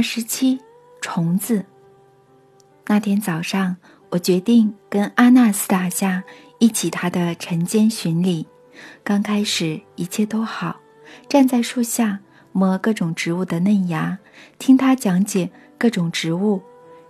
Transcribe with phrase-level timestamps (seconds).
[0.00, 0.58] 二十七，
[1.02, 1.62] 虫子。
[2.86, 3.76] 那天早上，
[4.08, 6.24] 我决定跟阿纳斯塔夏
[6.58, 8.46] 一起他的晨间巡礼。
[9.04, 10.80] 刚开始一切都好，
[11.28, 12.18] 站在树下
[12.50, 14.18] 摸各种植物的嫩芽，
[14.58, 16.62] 听他讲解各种植物，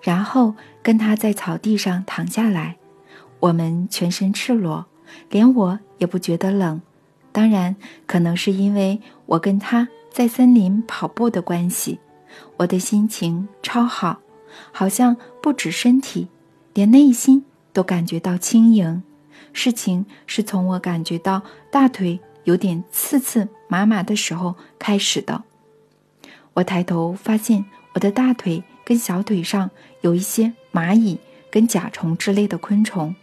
[0.03, 0.53] 然后
[0.83, 2.77] 跟他在草地上躺下来。
[3.39, 4.85] 我们全身赤裸，
[5.29, 6.83] 连我也不觉得冷。
[7.31, 7.77] 当然，
[8.09, 12.01] 可能是因为我跟他在森林跑步的关系。
[12.57, 14.21] 我的心情超好，
[14.73, 16.29] 好像不止身体，
[16.75, 19.03] 连内心都感觉到轻盈。
[19.53, 25.43] 事情是从我感觉到大腿有点刺刺麻麻的时候开始的。
[26.55, 29.71] 我抬头发现我的大腿跟小腿上
[30.03, 31.19] 有一些蚂蚁
[31.51, 33.15] 跟甲虫之类的昆虫。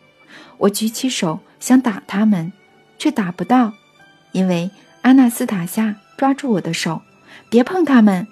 [0.57, 2.51] 我举起手想打它们，
[2.97, 3.73] 却打不到，
[4.31, 4.69] 因为
[5.03, 7.01] 阿纳斯塔夏抓住我的手，
[7.49, 8.27] 别碰它们。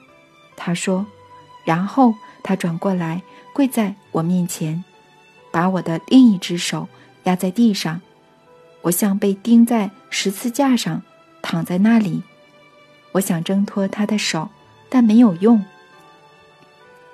[0.56, 1.06] 他说，
[1.64, 3.22] 然后他转过来
[3.54, 4.84] 跪在我面前，
[5.52, 6.88] 把我的另一只手
[7.24, 8.02] 压在地上。
[8.82, 11.02] 我像被钉在十字架上，
[11.42, 12.22] 躺在那里。
[13.14, 14.50] 我想挣脱他的手，
[14.90, 15.64] 但没有用。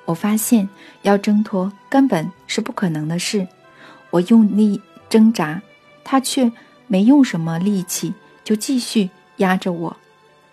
[0.05, 0.67] 我发现
[1.03, 3.48] 要挣脱根本是不可能的事。
[4.09, 5.61] 我用力挣扎，
[6.03, 6.52] 他却
[6.88, 9.95] 没用什么力气，就继续压着我，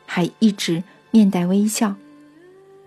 [0.06, 1.96] 还一直面带微笑。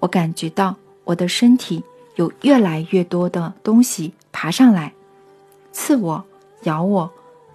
[0.02, 1.82] 我感觉到我的身体
[2.16, 4.94] 有越来越多的东西爬上来，
[5.72, 6.26] 刺我、
[6.64, 7.10] 咬我、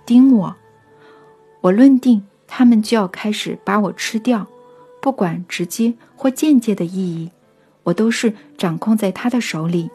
[0.07, 0.57] 叮我。
[1.61, 4.47] 我论定他们就要开始把我吃掉，
[5.01, 7.31] 不管直接或间接的意义，
[7.83, 9.91] 我都是掌控在他的手里。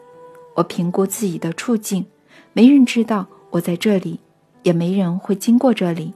[0.54, 2.04] 我评估自己的处境，
[2.52, 4.20] 没人知道我在这里，
[4.62, 6.12] 也没人会经过这里。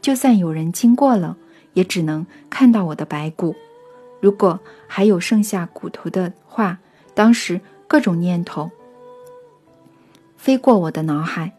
[0.00, 1.36] 就算有人经过了，
[1.72, 3.56] 也只能看到我的白骨。
[4.24, 6.78] 如果还有剩下骨头的话，
[7.12, 8.70] 当时各种念头
[10.38, 11.52] 飞过我的脑海，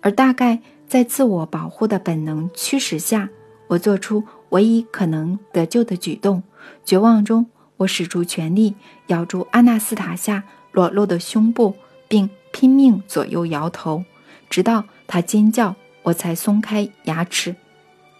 [0.00, 3.28] 而大概在自我保护的本能驱使下，
[3.66, 6.40] 我做出唯一可能得救的举动。
[6.84, 7.46] 绝望中，
[7.78, 8.76] 我使出全力
[9.08, 11.74] 咬住阿纳斯塔夏裸露的胸部，
[12.06, 14.04] 并拼命左右摇头，
[14.48, 15.74] 直到他尖叫，
[16.04, 17.56] 我才松开牙齿。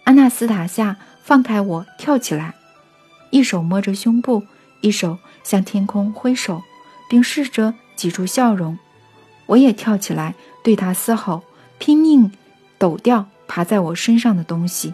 [0.03, 2.55] 阿纳斯塔夏放开我，跳起来。
[3.35, 4.43] 一手摸着胸部，
[4.79, 6.61] 一手向天空挥手，
[7.09, 8.79] 并试着挤出笑容。
[9.47, 11.43] 我也跳起来，对他嘶吼，
[11.77, 12.31] 拼命
[12.77, 14.93] 抖掉爬在我身上的东西，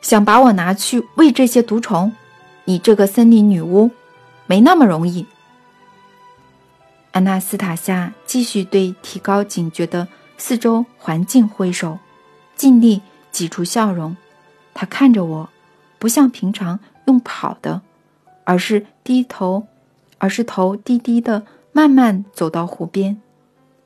[0.00, 2.12] 想把我拿去喂这些毒虫。
[2.66, 3.90] 你这个森林女巫，
[4.46, 5.26] 没那么容易。
[7.10, 10.06] 安娜斯塔夏继续对提高警觉的
[10.38, 11.98] 四周环境挥手，
[12.54, 13.02] 尽力
[13.32, 14.16] 挤出笑容。
[14.74, 15.48] 他看着我，
[15.98, 17.80] 不像平常用跑的，
[18.44, 19.68] 而是低头，
[20.18, 23.20] 而是头低低的，慢慢走到湖边。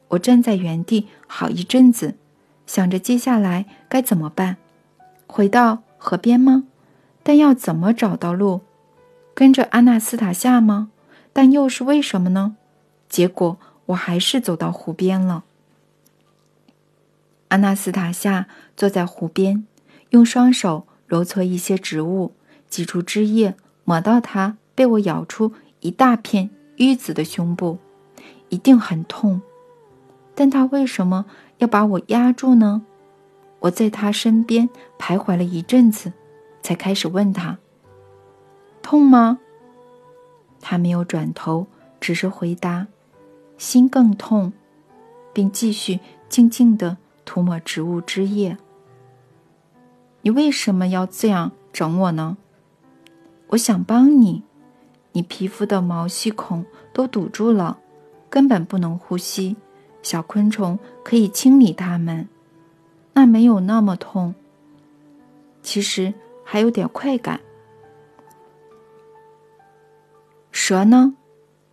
[0.08, 2.16] 我站在原地好一阵子，
[2.66, 4.56] 想着接下来该怎么办。
[5.26, 6.64] 回到河边吗？
[7.22, 8.62] 但要怎么找到路？
[9.34, 10.90] 跟着阿纳斯塔夏吗？
[11.34, 12.56] 但又是为什么呢？
[13.08, 15.44] 结果我还是走到湖边了。
[17.48, 19.66] 阿纳斯塔夏坐在湖边。
[20.10, 22.32] 用双手揉搓一些植物，
[22.68, 23.54] 挤出汁液，
[23.84, 27.78] 抹到他被我咬出一大片淤紫的胸部，
[28.48, 29.40] 一定很痛。
[30.34, 31.26] 但他为什么
[31.58, 32.82] 要把我压住呢？
[33.60, 36.12] 我在他身边徘徊了一阵子，
[36.62, 37.58] 才开始问他
[38.82, 39.40] ：“痛吗？”
[40.60, 41.66] 他没有转头，
[42.00, 42.86] 只是回答
[43.58, 44.52] ：“心更痛。”
[45.34, 48.56] 并继续静静地涂抹植物汁液。
[50.28, 52.36] 你为什么要这样整我呢？
[53.46, 54.42] 我想帮你，
[55.12, 57.78] 你皮肤的毛细孔都堵住了，
[58.28, 59.56] 根本不能呼吸。
[60.02, 62.28] 小昆虫可以清理它们，
[63.14, 64.34] 那没有那么痛。
[65.62, 66.12] 其实
[66.44, 67.40] 还有点快感。
[70.52, 71.14] 蛇呢？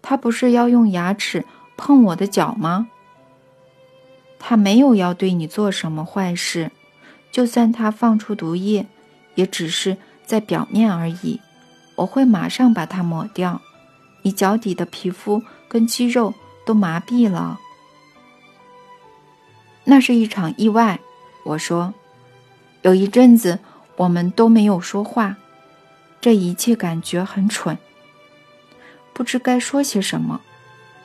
[0.02, 1.44] 它不是要用牙齿
[1.76, 2.88] 碰我的脚吗？
[4.40, 6.72] 它没有要对你做什么坏事。
[7.36, 8.88] 就算它放出毒液，
[9.34, 11.42] 也只是在表面而已。
[11.96, 13.62] 我会马上把它抹掉。
[14.22, 16.34] 你脚底的皮肤跟肌肉
[16.66, 17.60] 都麻痹了。
[19.84, 21.02] 那是一场意外。
[21.44, 21.94] 我说，
[22.84, 23.60] 有一阵子
[23.98, 25.36] 我们都没有说话，
[26.22, 27.78] 这一切感觉很蠢，
[29.12, 30.40] 不知该说些什么。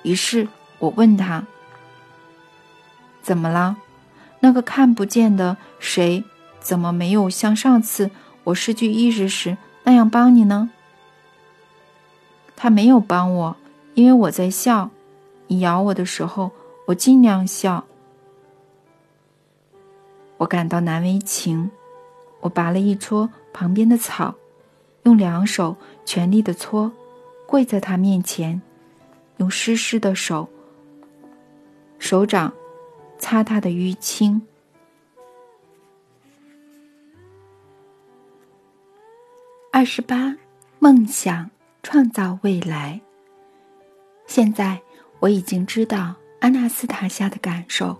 [0.05, 0.47] 于是
[0.79, 1.45] 我问他
[3.21, 3.77] ：“怎么了？”
[4.41, 6.25] 那个看不见的谁，
[6.61, 8.11] 怎么没有像上次
[8.45, 10.71] 我失去意识时那样帮你呢？
[12.57, 13.57] 他没有帮我，
[13.95, 14.91] 因为我在笑。
[15.47, 16.51] 你咬我的时候，
[16.87, 17.85] 我尽量笑。
[20.37, 21.71] 我感到难为情，
[22.41, 24.35] 我拔了一撮旁边的草，
[25.03, 26.93] 用两手全力的搓，
[27.47, 28.63] 跪在他面前，
[29.39, 30.49] 用湿湿的手
[31.99, 32.53] 手掌
[33.21, 34.43] 擦他的淤青。
[39.71, 40.37] 二十八，
[40.81, 41.49] 梦想。
[41.83, 43.01] 创造未来。
[44.27, 44.79] 现在
[45.19, 47.99] 我已经知道阿纳斯塔夏的感受，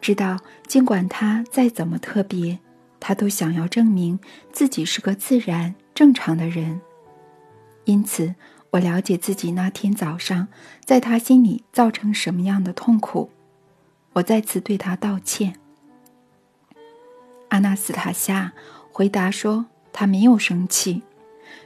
[0.00, 0.36] 知道
[0.66, 2.58] 尽管他再怎么特别，
[2.98, 4.18] 他都想要证明
[4.50, 6.80] 自己是个自然正常的人。
[7.84, 8.34] 因此，
[8.70, 10.48] 我了解自己那天早上
[10.84, 13.30] 在他心里造成什么样的痛苦。
[14.14, 15.60] 我再次对他道歉。
[17.50, 18.52] 阿纳斯塔夏
[18.90, 21.02] 回答说：“他没有生气，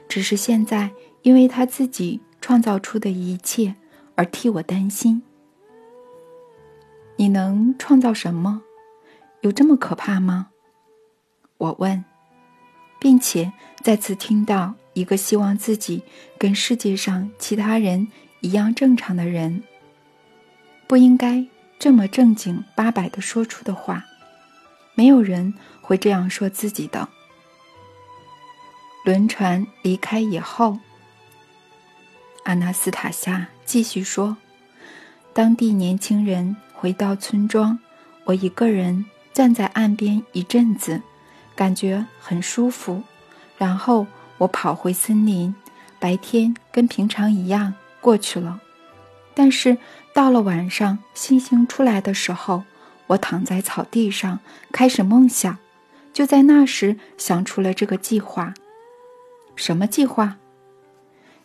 [0.09, 0.91] 只是现在。”
[1.23, 3.75] 因为他自己创造出的一切
[4.15, 5.21] 而替我担心。
[7.17, 8.63] 你能创造什么？
[9.41, 10.51] 有这么可怕吗？
[11.59, 12.03] 我问，
[12.99, 13.53] 并且
[13.83, 16.03] 再次听到一个希望自己
[16.39, 18.09] 跟世界上其他人
[18.41, 19.65] 一样正常的人，
[20.87, 21.45] 不应该
[21.79, 24.05] 这么正经八百的说出的话。
[24.95, 27.09] 没有人会这样说自己的。
[29.05, 30.79] 轮船离开以后。
[32.45, 34.37] 阿纳斯塔夏继续说
[35.33, 37.79] ：“当地年轻人回到村庄，
[38.25, 41.01] 我一个人站在岸边一阵子，
[41.55, 43.03] 感觉很舒服。
[43.57, 44.07] 然后
[44.39, 45.55] 我跑回森林，
[45.99, 48.61] 白天跟平常一样过去了。
[49.39, 49.79] 但是
[50.13, 52.65] 到了晚上，星星出来的时候，
[53.07, 54.41] 我躺在草地上
[54.73, 55.57] 开始梦想。
[56.13, 58.53] 就在那时，想出了这个计划。
[59.55, 60.39] 什么计划？”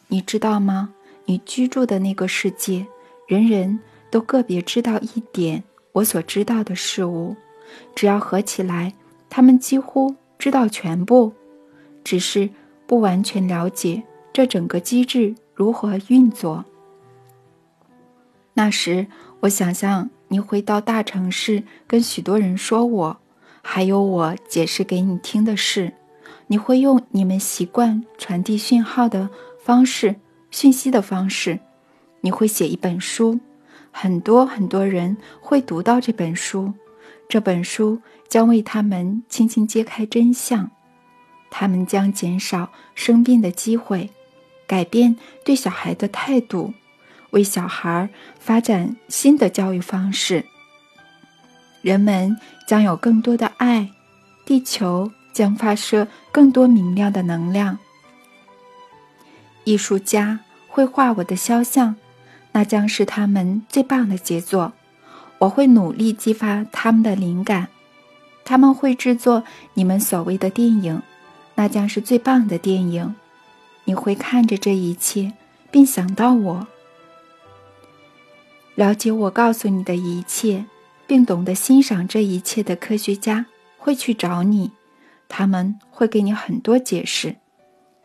[0.10, 0.90] 你知道吗？
[1.26, 2.88] 你居住的那个世界，
[3.28, 3.80] 人人
[4.10, 7.36] 都个别知道一点我所知道的事物，
[7.94, 8.96] 只要合起来，
[9.30, 11.32] 他们几乎知道全部，
[12.04, 12.50] 只是
[12.88, 14.02] 不完全了解
[14.34, 16.66] 这整个机制如何运作。
[18.54, 19.08] 那时，
[19.42, 23.18] 我想象你回到大城市，跟许多人说我，
[23.62, 25.94] 还有我解释给你听的事，
[26.48, 29.30] 你会用你们习惯传递讯号的。
[29.64, 30.18] 方式，
[30.52, 31.58] 讯息的方式，
[32.20, 33.40] 你会写一本书，
[33.92, 36.74] 很多很多人会读到这本书，
[37.30, 40.70] 这本书将为他们轻轻揭开真相，
[41.50, 44.10] 他们将减少生病的机会，
[44.68, 45.16] 改变
[45.46, 46.74] 对小孩的态度，
[47.34, 48.10] 为小孩
[48.40, 50.46] 发展新的教育方式。
[51.82, 52.36] 人们
[52.66, 53.92] 将有更多的爱，
[54.46, 57.78] 地球将发射更多明亮的能量。
[59.66, 61.96] 艺术家会画我的肖像，
[62.54, 64.74] 那将是他们最棒的杰作。
[65.40, 67.68] 我会努力激发他们的灵感，
[68.46, 69.44] 他们会制作
[69.74, 71.02] 你们所谓的电影，
[71.56, 73.16] 那将是最棒的电影。
[73.86, 75.34] 你会看着这一切，
[75.70, 76.68] 并想到我，
[78.76, 80.66] 了解我告诉你的一切，
[81.06, 83.46] 并懂得欣赏这一切的科学家
[83.78, 84.72] 会去找你，
[85.28, 87.36] 他们会给你很多解释。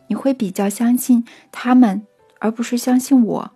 [0.08, 2.06] 你会比较相信他们，
[2.38, 3.50] 而不是相信我。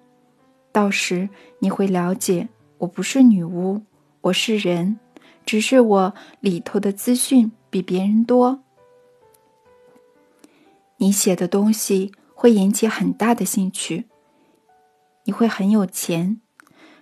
[0.70, 1.28] 到时
[1.58, 3.82] 你会了解，我不是女巫，
[4.22, 4.98] 我是人，
[5.44, 8.62] 只是我里头的资讯比别人多。
[10.96, 14.06] 你写的东西会引起很大的兴趣。
[15.24, 16.40] 你会很有钱，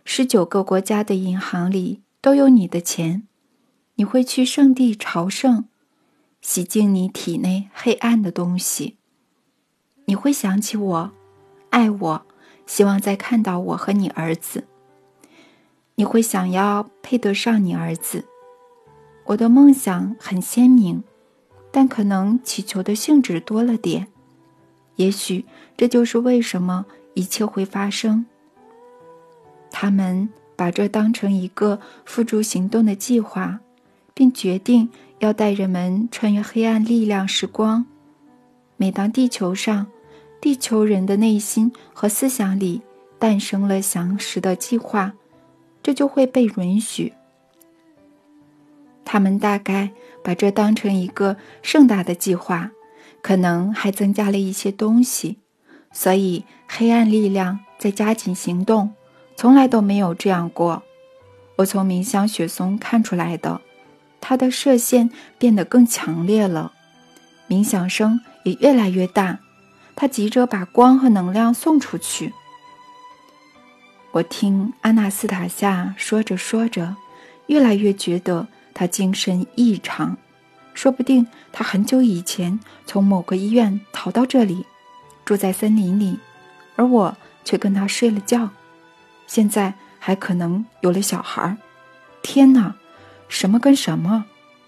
[0.05, 3.27] 十九个国家的银行里都有你的钱。
[3.97, 5.67] 你会去圣地朝圣，
[6.41, 8.97] 洗净你体内黑暗的东西。
[10.07, 11.11] 你会想起我，
[11.69, 12.27] 爱我，
[12.67, 14.65] 希望再看到我和你儿子。
[15.97, 18.25] 你会想要配得上你儿子。
[19.27, 21.05] 我的梦想很鲜明，
[21.71, 24.09] 但可能祈求的性质多了点。
[24.97, 25.45] 也许
[25.77, 28.25] 这就是为什么一切会发生。
[29.71, 33.61] 他们把这当成一个付诸行动的计划，
[34.15, 34.89] 并决定
[35.21, 37.87] 要带人们穿越黑暗力量时光。
[38.77, 39.87] 每当地球上。
[40.43, 42.81] 地球人的内心和思想里
[43.19, 45.13] 诞生了详实的计划，
[45.83, 47.13] 这就会被允许。
[49.05, 49.91] 他们大概
[50.25, 52.71] 把这当成一个盛大的计划，
[53.21, 55.37] 可能还增加了一些东西。
[55.93, 58.95] 所以，黑暗力量在加紧行动，
[59.41, 60.83] 从来都没有这样过。
[61.57, 63.63] 我从冥想雪松看出来的，
[64.21, 66.75] 它的射线变得更强烈了，
[67.49, 69.39] 冥想声也越来越大。
[69.97, 72.35] 他急着把光和能量送出去。
[74.11, 76.97] 我听阿纳斯塔夏说着说着，
[77.47, 80.19] 越来越觉得他精神异常。
[80.75, 84.67] 说不定他很久以前从某个医院逃到这里，
[85.25, 86.19] 住在森林里，
[86.77, 88.51] 而我却跟他睡了觉。
[89.31, 91.57] 现在还可能有了小孩儿。
[92.21, 92.75] 天哪，
[93.29, 94.25] 什么跟什么？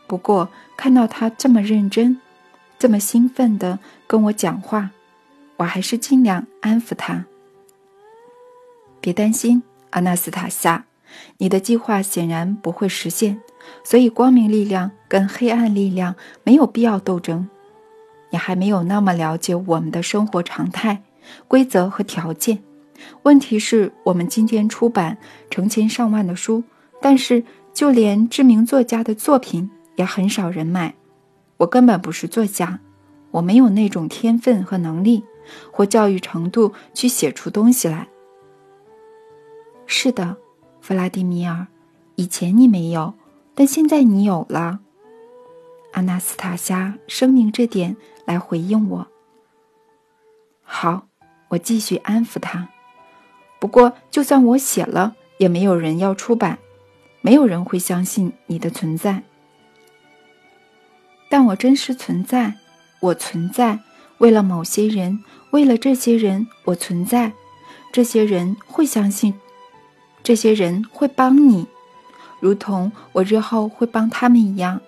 [0.06, 2.20] 不过看到他这么认真，
[2.78, 4.90] 这么兴奋地跟我讲话，
[5.56, 7.24] 我还是尽量安抚他。
[9.00, 10.84] 别担心，阿纳斯塔夏，
[11.38, 13.40] 你的计划显然不会实现。
[13.82, 16.14] 所以，光明力量跟黑暗力量
[16.44, 17.48] 没有必要斗争。
[18.30, 21.02] 你还没有那么了解我们的生活常态、
[21.48, 22.62] 规则和条件。
[23.22, 25.18] 问题是我们今天出版
[25.50, 26.62] 成千上万的书，
[27.00, 30.94] 但是就连知名作家的作品也很少人买。
[31.58, 32.80] 我根本不是作家，
[33.30, 35.24] 我没有那种天分和能力
[35.70, 38.08] 或教育程度去写出东西来。
[39.86, 40.36] 是的，
[40.80, 41.66] 弗拉迪米尔，
[42.16, 43.14] 以前你没有。
[43.54, 44.80] 但现在你有了，
[45.92, 49.06] 阿纳斯塔夏声明这点来回应我。
[50.62, 51.06] 好，
[51.48, 52.70] 我继续安抚他。
[53.62, 56.58] 不过，就算我写了，也没有人要出版，
[57.20, 59.22] 没有人会相信你的存在。
[61.28, 62.54] 但我真实存在，
[62.98, 63.78] 我存在，
[64.18, 67.34] 为了某些人，为了这些人，我存在。
[67.92, 69.32] 这些人会相信，
[70.24, 71.68] 这些人会帮你。
[72.40, 74.80] 如同我日后会帮他们一样，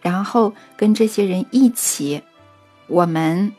[0.00, 2.22] 然后跟这些人一起，
[2.86, 3.52] 我们。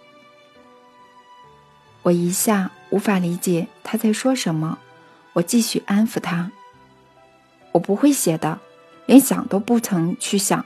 [2.01, 4.77] 我一下无法理解他在说什么，
[5.33, 6.51] 我继续安抚他。
[7.71, 8.59] 我不会写的，
[9.07, 10.63] 连想都不曾去想，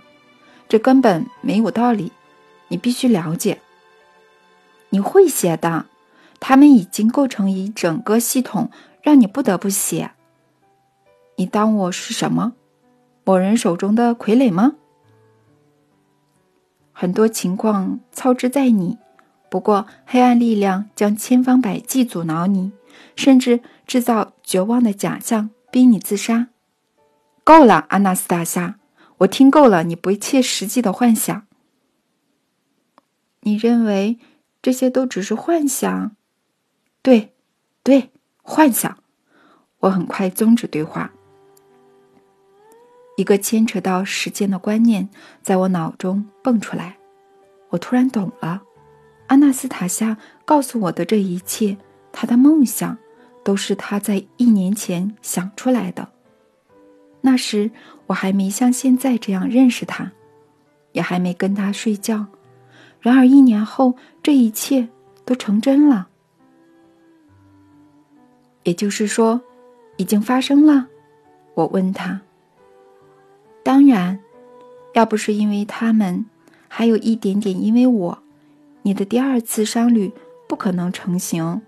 [0.68, 2.12] 这根本没有道理。
[2.68, 3.62] 你必须了解。
[4.90, 5.86] 你会写的，
[6.42, 8.70] 他们已经构成一整个系统，
[9.02, 10.12] 让你不得不写。
[11.38, 12.52] 你当我是什么？
[13.24, 14.74] 某人手中的傀儡吗？
[16.92, 18.98] 很多情况操之在你，
[19.50, 22.72] 不过黑暗力量将千方百计阻挠你，
[23.16, 26.48] 甚至制造绝望的假象，逼你自杀。
[27.44, 28.78] 够了，阿纳斯塔夏，
[29.20, 31.48] 我听够了你不切实际的幻想。
[33.42, 34.20] 你认为
[34.62, 36.12] 这些都只是幻想？
[37.02, 37.34] 对，
[37.84, 38.12] 对，
[38.42, 38.98] 幻想。
[39.80, 41.14] 我很快终止对话。
[43.16, 45.08] 一个牵扯到时间的观念
[45.42, 46.98] 在我脑中蹦出来，
[47.70, 48.64] 我突然懂了。
[49.28, 51.78] 阿纳斯塔夏告诉我的这一切，
[52.12, 52.98] 他的梦想，
[53.44, 56.08] 都是他在一年前想出来的。
[57.22, 57.70] 那时
[58.08, 60.12] 我还没像现在这样认识他，
[60.94, 62.26] 也还没跟他睡觉。
[63.02, 64.88] 然而一年后，这一切
[65.26, 66.08] 都成真了。
[68.64, 69.40] 也就是说，
[69.98, 70.88] 已经发生了。
[71.54, 72.20] 我问他。
[73.64, 74.20] 当然，
[74.94, 76.26] 要不是因为他们，
[76.68, 78.18] 还有一点点因为我，
[78.88, 80.14] 你的第二次商旅
[80.48, 81.62] 不可能成型。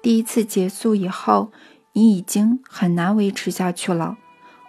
[0.00, 1.52] 第一次结束以后，
[1.92, 4.16] 你已经很难维持下去了，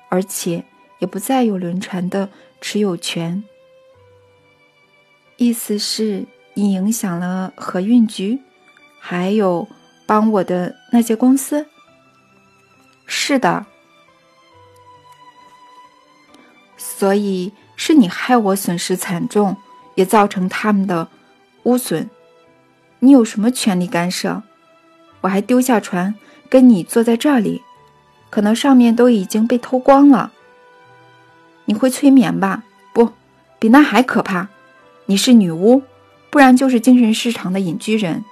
[0.10, 0.66] 而且
[1.00, 2.28] 也不再有轮船的
[2.60, 3.42] 持有权。
[5.38, 6.26] 意思是
[6.56, 8.42] 你影响了河运局，
[9.00, 9.66] 还有
[10.06, 11.66] 帮我的那些公司。
[13.06, 13.66] 是的。
[16.76, 19.56] 所以是你害我损失惨重，
[19.96, 21.08] 也造成他们的
[21.64, 22.10] 污损。
[23.00, 24.44] 你有什么权利干涉？
[25.22, 26.16] 我还丢下船
[26.50, 27.62] 跟你坐在这里，
[28.30, 30.32] 可能上面都已经被偷光了。
[31.66, 32.64] 你会催眠吧？
[32.94, 33.12] 不，
[33.60, 34.50] 比那还可怕。
[35.06, 35.82] 你是女巫，
[36.30, 38.24] 不然就是精神失常的隐居人。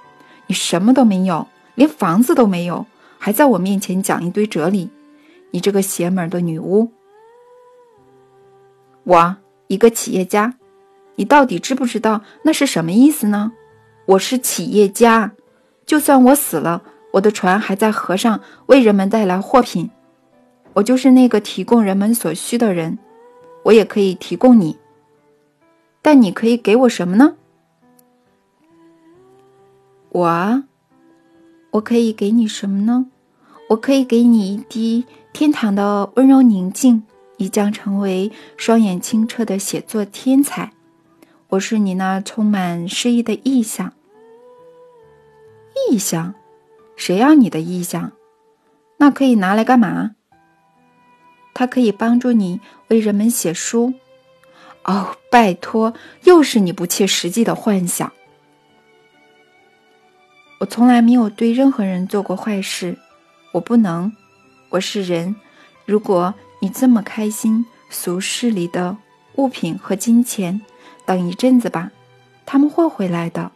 [0.46, 2.86] 你什么都没有，连房子都没有，
[3.18, 4.90] 还在我面前讲一堆哲理。
[5.52, 6.90] 你这个邪门的女巫！
[9.04, 9.36] 我
[9.68, 10.54] 一个企业家，
[11.16, 13.52] 你到底知不知道那是什么意思呢？
[14.06, 15.32] 我是企业家，
[15.84, 19.90] 就算我死了，我的船还在河上为人们带来货品，
[20.72, 22.98] 我就是那个提供人们所需的人，
[23.64, 24.78] 我也可以提供你。
[26.02, 27.36] 但你可以给我什么呢？
[30.08, 30.64] 我，
[31.72, 33.06] 我可以给你什么呢？
[33.68, 37.02] 我可以给你一滴天堂的温柔宁静。
[37.36, 40.72] 你将成为双眼清澈的写作天才。
[41.50, 43.92] 我是你那充满诗意的意象。
[45.90, 46.34] 意象？
[46.94, 48.12] 谁要你的意象？
[48.98, 50.12] 那可以拿来干嘛？
[51.52, 53.94] 它可以帮助你为人们写书。
[54.84, 55.92] 哦，拜托，
[56.22, 58.12] 又是你不切实际的幻想。
[60.60, 62.96] 我从来没有对任何人做过坏事，
[63.52, 64.12] 我不能。
[64.68, 65.34] 我是人。
[65.84, 68.96] 如果你这么开心，俗世里的
[69.34, 70.60] 物品和金钱，
[71.06, 71.90] 等一阵子吧，
[72.46, 73.50] 他们会回来的。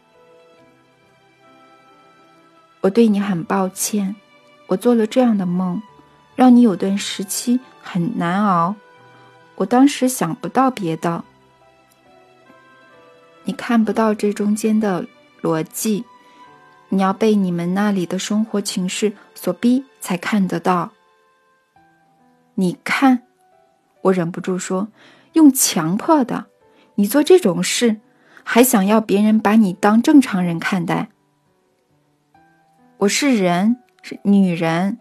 [2.81, 4.15] 我对你很抱歉，
[4.67, 5.81] 我做了这样的梦，
[6.35, 8.75] 让你有段时期很难熬。
[9.55, 11.23] 我当时想不到别的，
[13.45, 15.07] 你看不到这中间的
[15.41, 16.03] 逻辑，
[16.89, 20.91] 你要被你们那里的生活情势所逼才看得到。
[22.55, 23.23] 你看，
[24.01, 24.89] 我忍不住说，
[25.33, 26.45] 用强迫的，
[26.95, 27.97] 你做这种事，
[28.43, 31.09] 还想要别人把你当正常人看待。
[32.99, 34.97] 我是人，是女人。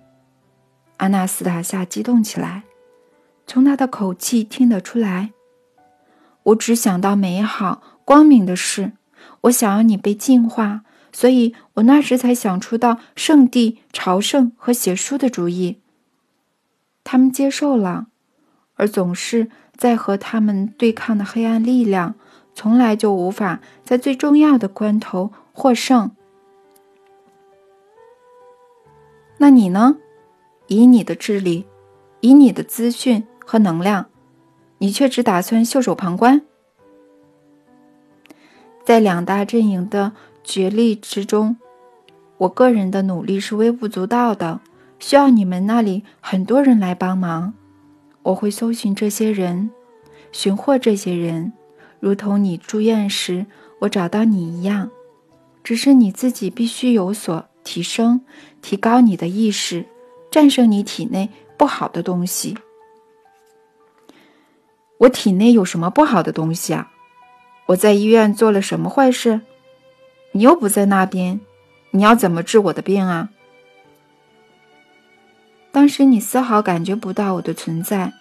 [0.96, 2.64] 阿纳斯塔夏激动起来，
[3.46, 5.32] 从他的口气听得出来。
[6.42, 8.92] 我只想到美好、光明的事。
[9.42, 10.82] 我想要你被净化，
[11.12, 15.80] 所以我那时才想出到圣地朝圣和写书的主意。
[17.04, 18.06] 他们接受了，
[18.74, 22.14] 而总是在和他们对抗的黑暗力量，
[22.54, 26.10] 从来就无法在最重要的关头获胜。
[29.38, 29.96] 那你呢？
[30.68, 31.66] 以你的智力，
[32.20, 34.06] 以你的资讯和能量，
[34.78, 36.40] 你却只打算袖手旁观。
[38.82, 40.12] 在两大阵营的
[40.42, 41.56] 角力之中，
[42.38, 44.60] 我个人的努力是微不足道的，
[44.98, 47.52] 需要你们那里很多人来帮忙。
[48.24, 49.70] 我会搜寻这些人，
[50.32, 51.52] 寻获这些人，
[52.00, 53.46] 如同你住院时
[53.78, 54.90] 我找到你一样。
[55.62, 57.46] 只是你自己必须有所。
[57.64, 58.20] 提升、
[58.60, 59.86] 提高你的意识，
[60.30, 62.58] 战胜你体内不好的东西。
[64.98, 66.92] 我体内有什么不好的东西啊？
[67.68, 69.40] 我在医院做了什么坏事？
[70.32, 71.40] 你又不在那边，
[71.92, 73.30] 你要怎么治我的病啊？
[75.74, 78.12] 当时你丝毫感觉不到我的存在，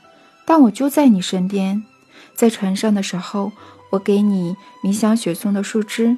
[0.43, 1.83] 但我就在你身边。
[2.33, 3.51] 在船上的时候，
[3.91, 6.17] 我给你冥想雪松的树枝，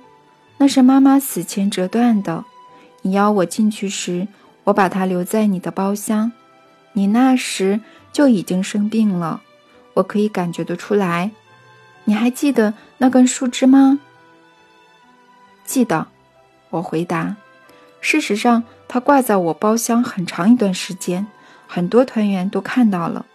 [0.60, 2.46] 那是妈妈死前折断的。
[3.02, 4.30] 你邀我进去时，
[4.64, 6.32] 我把它留在你的包厢。
[6.94, 7.82] 你那时
[8.14, 9.42] 就已经生病了，
[9.96, 11.32] 我可以感觉得出来。
[12.06, 14.00] 你还记得那根树枝吗？
[15.66, 16.08] 记得，
[16.70, 17.36] 我回答。
[18.08, 21.26] 事实上，它挂在我包厢很长一段时间，
[21.66, 23.26] 很多团员都看到了。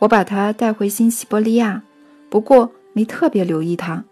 [0.00, 1.82] 我把它带回新西伯利亚，
[2.28, 4.04] 不过没特别留意它。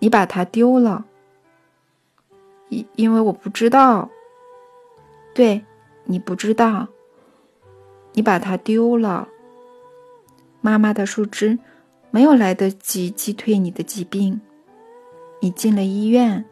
[0.00, 1.04] 你把它丢了。
[2.68, 4.10] 因因为我不知道，
[5.32, 5.64] 对，
[6.02, 6.88] 你不知道，
[8.14, 9.28] 你把它丢了。
[10.60, 11.60] 妈妈的树枝
[12.10, 14.40] 没有来得及击退你的疾病，
[15.40, 16.44] 你进了医院。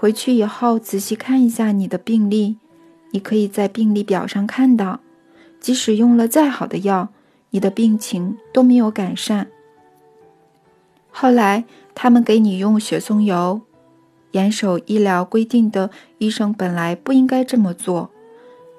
[0.00, 2.56] 回去以后仔细看一下你的病历，
[3.10, 5.00] 你可以在病历表上看到，
[5.58, 7.08] 即使用了再好的药，
[7.50, 9.48] 你的病情都没有改善。
[11.10, 11.64] 后来
[11.96, 13.62] 他们给你用雪松油。
[14.30, 18.12] 严守医疗规定的医生本来不应该这么做，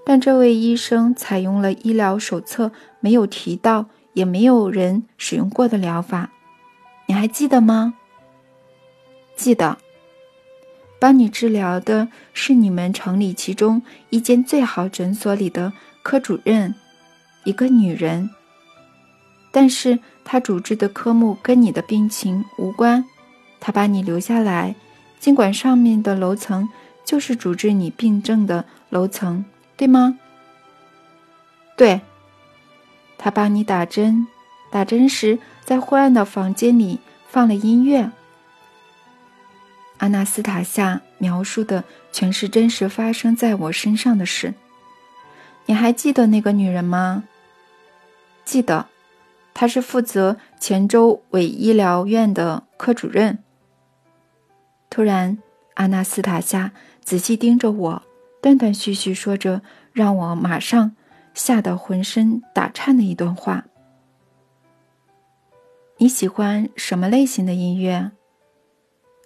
[0.05, 6.32] 但这位医生采用了医疗手册没有提到、也没有人使用过的疗法。
[7.08, 7.95] 你还记得吗？
[9.36, 9.79] 记得。
[11.00, 15.72] 帮你治疗的是你们城里其中一间最好诊所里的
[16.04, 16.76] 科主任，
[17.46, 18.30] 一个女人。
[19.52, 23.06] 但是她主治的科目跟你的病情无关，
[23.60, 24.76] 她把你留下来。
[25.20, 26.70] 尽管上面的楼层
[27.04, 29.44] 就是主治你病症的楼层，
[29.76, 30.20] 对吗？
[31.76, 32.02] 对。
[33.22, 34.28] 他帮你打针，
[34.72, 38.10] 打针时在昏暗的房间里放了音乐。
[40.00, 44.54] 阿纳斯塔夏描述的全是真实发生在我身上的事。
[45.66, 47.24] 你还记得那个女人吗？
[48.44, 48.88] 记得，
[49.54, 53.40] 她是负责前州伪医疗院的科主任。
[54.90, 55.38] 突然，
[55.76, 56.72] 阿纳斯塔夏
[57.04, 58.04] 仔细盯着我，
[58.42, 59.62] 断断续续说着
[59.94, 60.96] 让我马上
[61.34, 63.66] 吓得浑身打颤的一段话。
[65.98, 68.12] 你喜欢什么类型的音乐？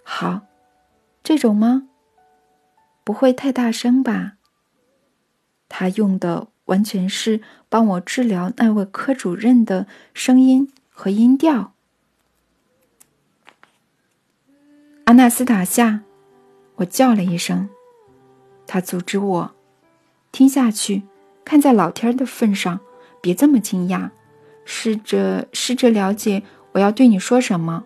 [0.04, 0.42] 好，
[1.24, 1.88] 这种吗？
[3.06, 4.34] 不会太大声吧？
[5.70, 11.74] 他用的完全是帮我治疗那位科主任的声音和音调。
[15.06, 16.02] 阿纳斯塔夏，
[16.76, 17.70] 我叫了一声，
[18.68, 19.56] 他阻止我，
[20.32, 21.04] 听下去，
[21.46, 22.82] 看在老天的份上，
[23.22, 24.10] 别这么惊讶，
[24.66, 27.86] 试着试着了解我要对你说什么，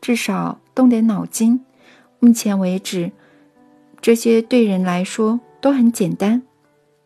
[0.00, 1.64] 至少动点脑筋。
[2.20, 3.10] 目前为止，
[4.00, 6.42] 这些对人来说都很简单。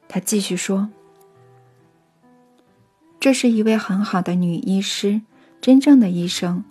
[0.08, 0.90] 他继续说
[3.18, 5.22] ：“这是一位很好的女医师，
[5.60, 6.64] 真正的医生。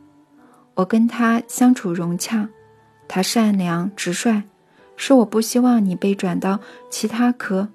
[0.75, 2.49] 我跟她相处融洽，
[3.07, 4.43] 她善良直率，
[4.95, 7.69] 是我不希望你被转到其他科。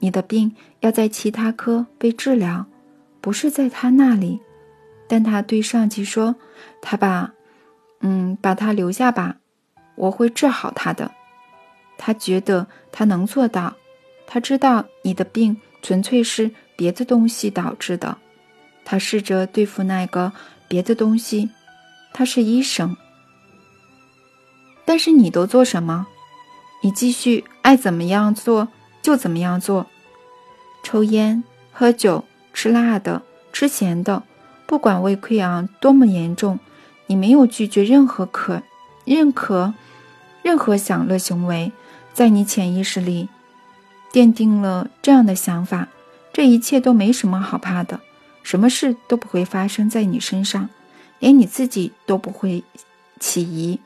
[0.00, 2.66] 你的病要在其他科被治疗，
[3.20, 4.40] 不是在她那里。
[5.08, 6.36] 但他对上级说
[6.82, 7.32] ：‘他把，
[8.00, 9.36] 嗯，把他留下吧，
[9.98, 11.10] 我会治好他的。’
[11.98, 13.74] 他觉得他能做到。”
[14.30, 18.18] 他知道你的病纯粹是别的东西导致的，
[18.84, 20.32] 他试着对付那个
[20.68, 21.48] 别的东西。
[22.12, 22.94] 他是医生，
[24.84, 26.06] 但是你都做什么？
[26.82, 28.68] 你继续爱怎么样做
[29.00, 29.86] 就怎么样做，
[30.82, 34.22] 抽烟、喝酒、吃辣的、吃咸的，
[34.66, 36.58] 不管胃溃疡多么严重，
[37.06, 38.62] 你没有拒绝任何可
[39.06, 39.72] 认可
[40.42, 41.72] 任何享乐行为，
[42.12, 43.28] 在你潜意识里。
[44.10, 45.88] 奠定了这样的想法，
[46.32, 48.00] 这一切都没什么好怕的，
[48.42, 50.70] 什么事都不会发生在你身上，
[51.18, 52.64] 连你自己都不会
[53.20, 53.78] 起疑。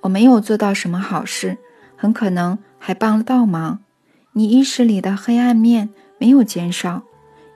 [0.00, 1.58] 我没有做到什么好事，
[1.94, 3.78] 很可能还帮了倒忙。
[4.32, 7.02] 你意识里的黑暗面没有减少，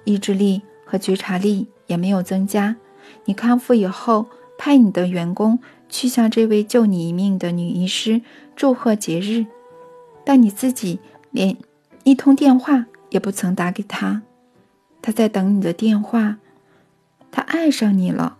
[0.04, 2.76] 意志力和觉察力也没有增加。
[3.24, 8.22] 你康复以后，派你的员工去向这位救你一命的女医师
[8.54, 9.46] 祝贺节日。
[10.24, 11.56] 但你自己连
[12.04, 14.22] 一通电话也不曾打给他，
[15.02, 16.38] 他在等你的电话。
[17.30, 18.38] 他爱上你了，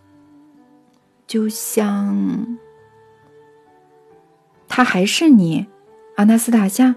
[1.27, 2.57] 就像
[4.69, 5.67] 他还是你，
[6.15, 6.95] 阿纳斯塔夏。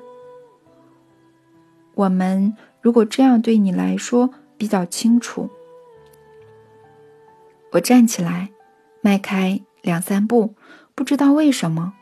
[1.94, 5.50] 我们如果这样对你来说比较清楚。
[7.72, 8.50] 我站起来，
[9.00, 10.54] 迈开两三步，
[10.94, 11.94] 不知道为什么。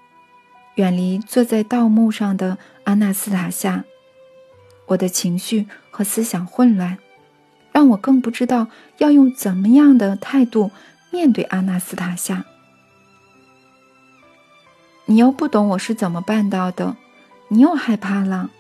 [0.77, 3.85] 远离坐在盗墓上的阿纳斯塔夏，
[4.89, 6.99] 我的情绪和思想混乱，
[7.73, 10.71] 让我更不知道要用怎么样的态度
[11.11, 12.45] 面对阿纳斯塔夏。
[15.07, 16.97] 你又不懂我是怎么办到的，
[17.49, 18.51] 你又害怕了。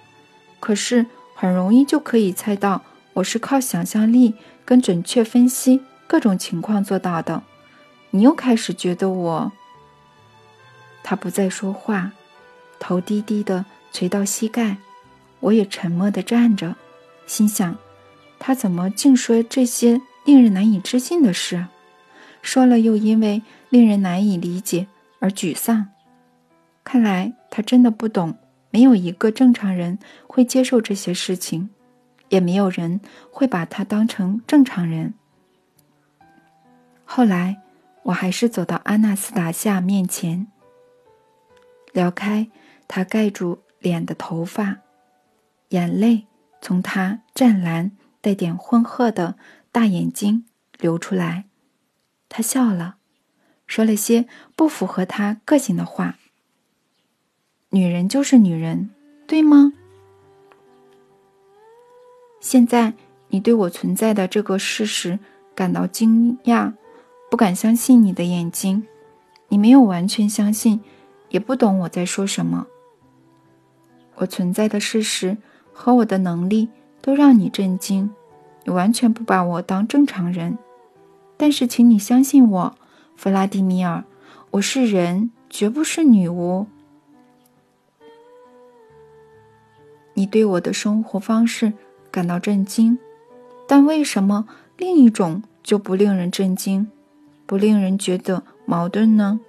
[0.58, 2.82] 可是很容易就可以猜到，
[3.14, 7.42] 我是靠想象力跟准确分析各种情况做到的。
[8.16, 9.52] 你又开始觉得我。
[11.02, 12.10] 他不再说话，
[12.78, 14.78] 头低低的垂到膝盖，
[15.40, 16.74] 我也沉默的站着，
[17.26, 17.76] 心想：
[18.38, 21.66] 他怎么净说这些令人难以置信的事？
[22.40, 24.86] 说了又因为令人难以理解
[25.18, 25.86] 而沮丧。
[26.82, 28.34] 看来他真的不懂，
[28.70, 31.68] 没有一个正常人会接受这些事情，
[32.30, 32.98] 也没有人
[33.30, 35.12] 会把他当成正常人。
[37.04, 37.60] 后来，
[38.06, 40.46] 我还是走到阿纳斯达夏面前。
[41.92, 42.48] 撩开
[42.86, 44.78] 他盖住脸的头发，
[45.70, 46.26] 眼泪
[46.60, 47.90] 从他湛蓝
[48.20, 49.36] 带点昏褐的
[49.72, 50.44] 大眼睛
[50.78, 51.46] 流出来。
[52.28, 52.98] 他笑了，
[53.66, 56.16] 说了些不符合他个性的话。
[57.70, 58.90] 女人就是女人，
[59.26, 59.72] 对吗？
[62.40, 62.94] 现在
[63.28, 65.18] 你对我存在的这个事实
[65.56, 66.72] 感到惊讶，
[67.36, 68.86] 不敢相信你的眼睛，
[69.48, 70.80] 你没有完全相信。
[71.28, 72.66] 也不懂我在说什么。
[74.14, 75.36] 我存在的事实
[75.70, 76.70] 和我的能力
[77.02, 78.10] 都让你震惊，
[78.64, 80.56] 你完全不把我当正常人。
[81.36, 82.74] 但是，请你相信我，
[83.16, 84.04] 弗拉迪米尔，
[84.52, 86.66] 我是人，绝不是女巫。
[90.14, 91.74] 你对我的生活方式
[92.10, 92.98] 感到震惊，
[93.68, 96.90] 但为什么另一种就不令人震惊，
[97.46, 99.40] 不令人觉得矛盾呢？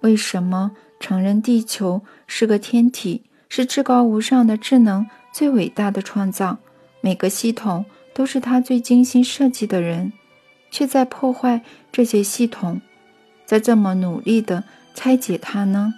[0.00, 6.58] 为什么承认地球是个天体，是至高无上的智能最伟大的创造？
[7.00, 10.12] 每个系统都是他最精心设计的人，
[10.70, 12.80] 却在破坏这些系统，
[13.44, 15.94] 在这么努力的拆解它呢？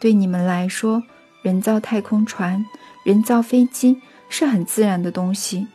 [0.00, 1.02] 对你们来说，
[1.42, 2.64] 人造太空船、
[3.04, 5.66] 人造飞机是很自然的东西，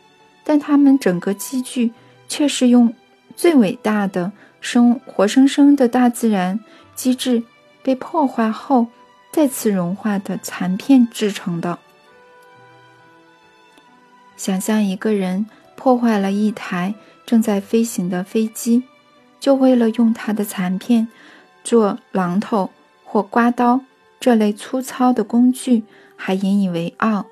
[0.44, 1.92] 但他们整个机具
[2.34, 2.92] 却是用
[3.36, 4.32] 最伟大的。
[4.60, 6.58] 生活生生的大自然
[6.96, 7.44] 机制
[7.82, 8.86] 被破坏后
[9.30, 11.78] 再次融化的残片制成的。
[14.38, 16.94] 想象一个人破坏了一台
[17.26, 18.82] 正在飞行的飞机，
[19.38, 21.06] 就为了用它的残片
[21.62, 22.70] 做榔头
[23.04, 23.82] 或刮刀
[24.18, 25.84] 这类粗糙的工具，
[26.16, 27.26] 还引以为傲。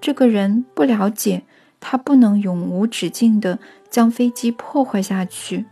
[0.00, 1.44] 这个人不了解，
[1.78, 5.66] 他不能永无止境的将飞机破坏下去。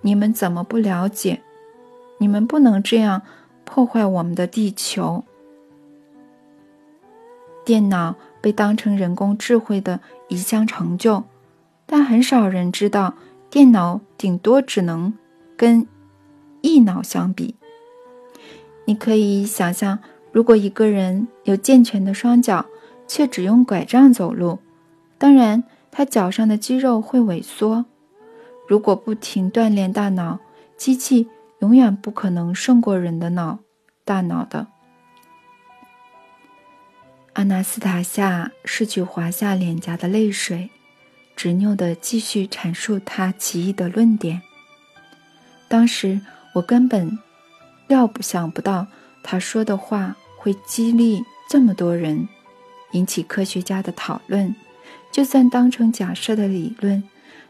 [0.00, 1.42] 你们怎么不了解？
[2.18, 3.22] 你们不能这样
[3.64, 5.24] 破坏我们的地球。
[7.64, 11.24] 电脑被当成人工智慧的一项成就，
[11.84, 13.14] 但很少人知道，
[13.50, 15.12] 电脑顶多只能
[15.56, 15.86] 跟
[16.62, 17.56] 一脑相比。
[18.86, 19.98] 你可以想象，
[20.32, 22.64] 如果一个人有健全的双脚，
[23.06, 24.60] 却只用拐杖走路，
[25.18, 27.84] 当然他脚上的肌肉会萎缩。
[28.68, 30.38] 如果不停锻炼大脑，
[30.76, 31.28] 机器
[31.60, 33.58] 永远不可能胜过人的脑
[34.04, 34.66] 大脑的。
[37.32, 40.70] 阿纳斯塔夏拭去滑下脸颊的泪水，
[41.36, 44.42] 执拗地继续阐述他奇异的论点。
[45.68, 46.20] 当时
[46.54, 47.18] 我根本
[47.86, 48.86] 料不想不到
[49.22, 52.28] 他说的话会激励这么多人，
[52.92, 54.54] 引起科学家的讨论。
[55.18, 57.02] 就算当成假设的理论，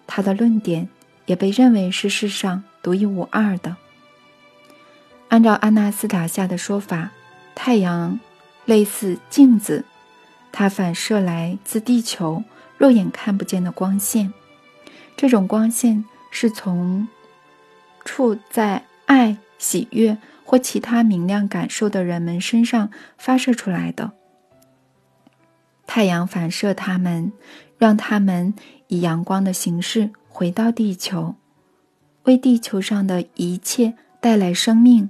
[0.07, 0.89] 他的论点
[1.27, 3.77] 也被认为是世上独一无二的。
[5.29, 7.11] 按照阿纳斯塔夏的说法，
[7.55, 8.19] 太阳。
[8.65, 9.85] 类似镜子，
[10.51, 12.43] 它反射来自地球
[12.79, 14.33] 肉眼看不见的光线。
[15.15, 17.07] 这种光线是从
[18.03, 24.13] 处在爱、喜悦或其他明亮感受的人们身上发射出来的。
[25.89, 27.33] 太阳反射它们，
[27.79, 28.53] 让它们
[28.89, 31.35] 以阳光的形式回到地球，
[32.25, 35.09] 为地球上的一切带来生命。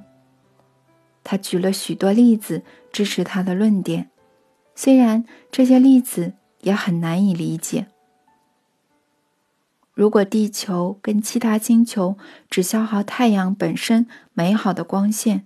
[1.24, 2.62] 他举了许多例子
[2.92, 4.08] 支持他的论点，
[4.76, 7.88] 虽然这些例子也很难以理解。
[9.92, 12.16] 如果地球跟其他星球
[12.48, 15.44] 只消耗太阳本身美好的光线，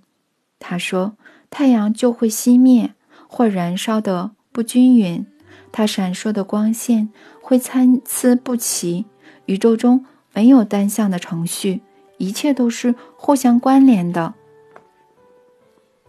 [0.59, 1.17] 他说
[1.49, 2.93] 太阳就会熄灭
[3.27, 5.27] 或燃烧的不均匀，
[5.73, 7.09] 它闪烁的光线
[7.41, 9.07] 会参差不齐。
[9.47, 11.81] 宇宙中没有单向的程序，
[12.19, 14.35] 一切都是互相关联的。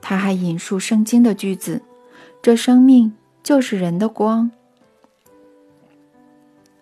[0.01, 1.81] 他还引述圣经的句子
[2.43, 4.51] ：“这生命就是人的光。”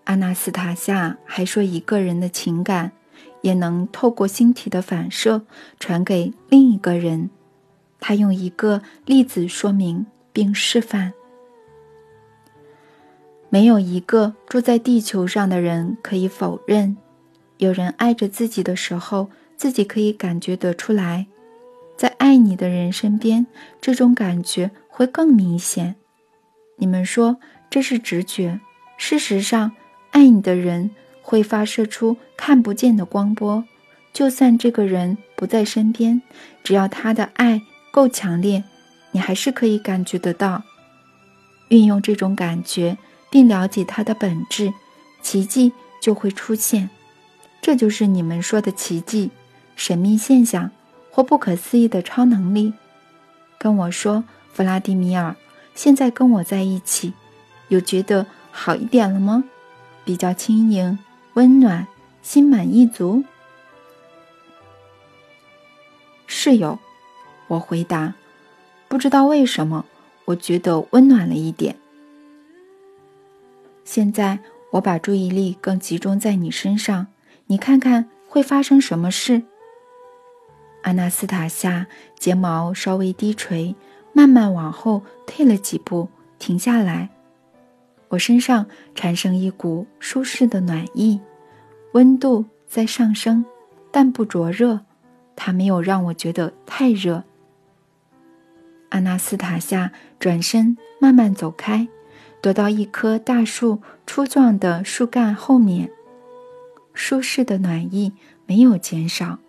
[0.06, 2.92] 阿纳斯塔夏还说，一个人的情感
[3.42, 5.44] 也能透过星体的反射
[5.80, 7.30] 传给另一个人。
[8.00, 11.14] 他用一个例子说明并示范：
[13.54, 16.96] 没有一个住在地球上的人可以否认，
[17.58, 21.28] 有人爱着自己的时候，自己可以感觉得出来。
[21.98, 23.46] 在爱你的人身边，
[23.82, 25.96] 这种感觉会更明显。
[26.78, 27.38] 你们说
[27.70, 28.62] 这是直觉，
[28.96, 29.74] 事实上，
[30.12, 30.90] 爱你的人
[31.22, 33.66] 会发射出看不见的光波。
[34.14, 36.22] 就算这个人不在身边，
[36.64, 37.62] 只要他的爱
[37.92, 38.64] 够强烈，
[39.12, 40.64] 你还是可以感觉得到。
[41.68, 42.98] 运用这种感觉，
[43.32, 44.72] 并了解它的本质，
[45.24, 46.92] 奇迹就会出现。
[47.60, 49.32] 这就是你们说的奇迹，
[49.76, 50.70] 神秘现象。
[51.14, 52.74] 或不可思议的超能力，
[53.60, 55.36] 跟我说，弗拉迪米尔，
[55.76, 57.12] 现在跟我在一起，
[57.68, 59.44] 有觉得好一点了吗？
[60.06, 60.98] 比较轻盈、
[61.34, 61.86] 温暖、
[62.22, 63.26] 心满意足。
[66.28, 66.80] 是有，
[67.48, 68.14] 我回答。
[68.88, 69.84] 不知道为什么，
[70.24, 71.76] 我觉得温暖了一点。
[73.84, 74.40] 现在
[74.72, 77.08] 我把注意力更集中在你身上，
[77.48, 79.44] 你看看会发生什么事。
[80.84, 81.86] 阿纳斯塔夏
[82.18, 83.76] 睫毛稍微低垂，
[84.14, 87.10] 慢慢往后退了几步，停下来。
[88.10, 88.66] 我身上
[88.96, 91.20] 产生一股舒适的暖意，
[91.94, 93.46] 温度在上升，
[93.92, 94.80] 但不灼热。
[95.36, 97.24] 它没有让我觉得太热。
[98.90, 101.88] 阿纳斯塔夏转身，慢慢走开，
[102.42, 105.92] 躲到一棵大树粗壮的树干后面。
[106.94, 108.14] 舒适的暖意
[108.46, 109.40] 没有减少。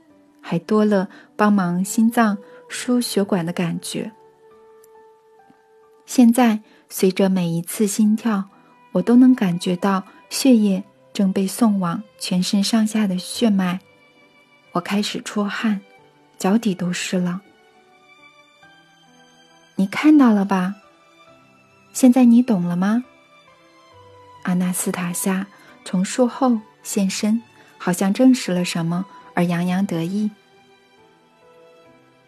[0.45, 2.37] 还多了帮忙心脏
[2.69, 4.11] 输血管的感觉。
[6.05, 8.51] 现在随着每一次心跳，
[8.91, 13.79] 我都能感觉到血液正被送往全身上下的血脉。
[14.73, 15.81] 我开始出汗，
[16.37, 17.41] 脚底都湿了。
[19.77, 20.75] 你看到了吧？
[21.93, 23.05] 现在你懂了吗？
[24.43, 25.47] 阿纳斯塔夏
[25.85, 27.43] 从树后现身，
[27.79, 29.07] 好像证实了什么。
[29.35, 30.31] 而洋洋得意。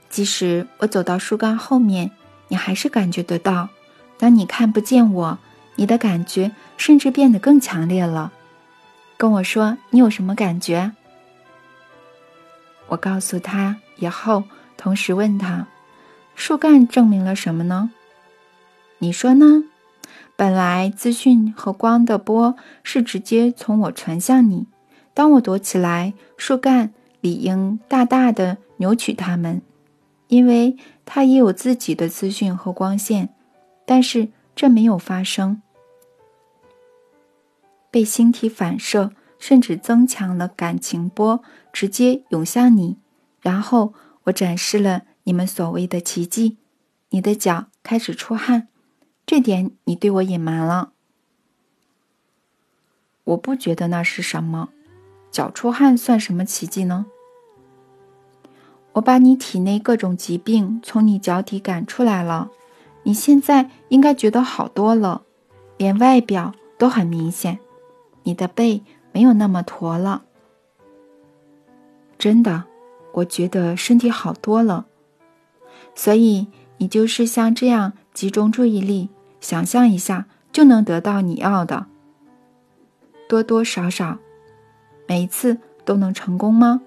[0.08, 2.10] 即使我走到树干后面，
[2.48, 3.68] 你还是感觉得到。
[4.16, 5.38] 当你看不见我，
[5.74, 8.32] 你的感觉甚至变得更强烈了。
[9.18, 10.92] 跟我说，你有什么感觉？
[12.86, 14.44] 我告诉他以后，
[14.78, 15.66] 同时问他：
[16.34, 17.90] 树干证明了什么呢？
[19.04, 19.64] 你说呢？
[20.34, 24.66] 本来资讯和光的波是直接从我传向你。
[25.12, 29.60] 当我躲起来，树干理应大大的扭曲它们，
[30.28, 33.28] 因为它也有自己的资讯和光线。
[33.84, 35.60] 但是这没有发生。
[37.90, 41.42] 被星体反射，甚至增强了感情波，
[41.74, 42.96] 直接涌向你。
[43.42, 46.56] 然后我展示了你们所谓的奇迹：
[47.10, 48.68] 你的脚开始出汗，
[49.26, 50.92] 这点你对我隐瞒了。
[53.24, 54.68] 我不觉得那是什么，
[55.30, 57.06] 脚出汗算什么奇迹呢？
[58.92, 62.50] 我把你体内各种疾病从你脚底赶出来了，
[63.02, 65.22] 你现在应该觉得好多了，
[65.78, 67.58] 连外表都很明显，
[68.24, 70.24] 你的背没有那么驼了。
[72.18, 72.64] 真的，
[73.14, 74.86] 我觉得身体好多了。
[75.94, 79.08] 所以你就是像这样集中注意力，
[79.44, 81.84] 想象一下就能得到你要的。
[83.28, 84.16] 多多少少，
[85.06, 86.80] 每一次都能成功吗？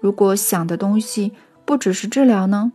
[0.00, 1.34] 如果想的东西
[1.66, 2.72] 不只是治疗呢？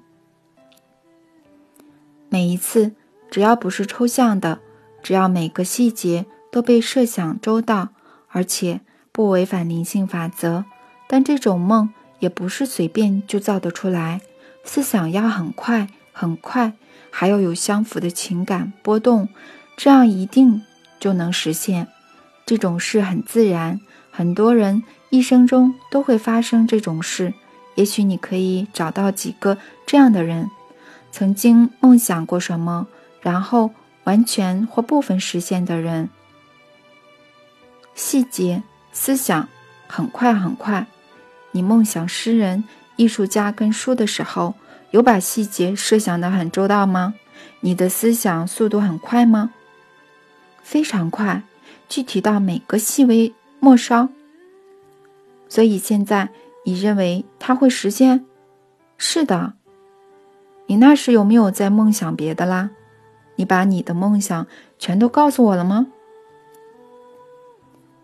[2.30, 2.92] 每一次，
[3.32, 4.60] 只要不是抽象的，
[5.02, 7.90] 只要每个细节都被设想周到，
[8.28, 10.66] 而且不违反灵性法则，
[11.08, 14.22] 但这种梦也不是随便就造得出来。
[14.64, 16.74] 思想要很快很快，
[17.16, 19.30] 还要有相符的情感波动，
[19.78, 20.64] 这样一定
[21.00, 21.88] 就能实现。
[22.44, 27.36] 这种事很自然，很多人一生中都会发生这种事。
[27.76, 30.50] 也许你可以找到几个这样的人，
[31.12, 32.88] 曾经梦想过什么，
[33.22, 33.70] 然后
[34.06, 36.10] 完全或部分实现的人。
[37.94, 39.48] 细节思想
[39.88, 40.88] 很快很快。
[41.52, 42.64] 你梦想诗人、
[42.96, 44.56] 艺术家跟书的时候，
[44.94, 47.16] 有把细节设想的很周到吗？
[47.62, 49.52] 你的思想速度很快吗？
[50.62, 51.42] 非常快。
[51.90, 54.10] 具体到每个细微末梢，
[55.50, 56.30] 所以现在
[56.64, 58.24] 你认为它会实现？
[58.96, 59.54] 是的。
[60.68, 62.70] 你那时有没有在梦想别的啦？
[63.36, 64.46] 你把你的梦想
[64.78, 65.88] 全都告诉我了吗？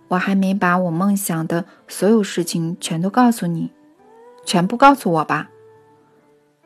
[0.07, 3.69] 我还没把我梦想的所有事情全都告诉你，
[4.43, 5.51] 全部告诉我吧。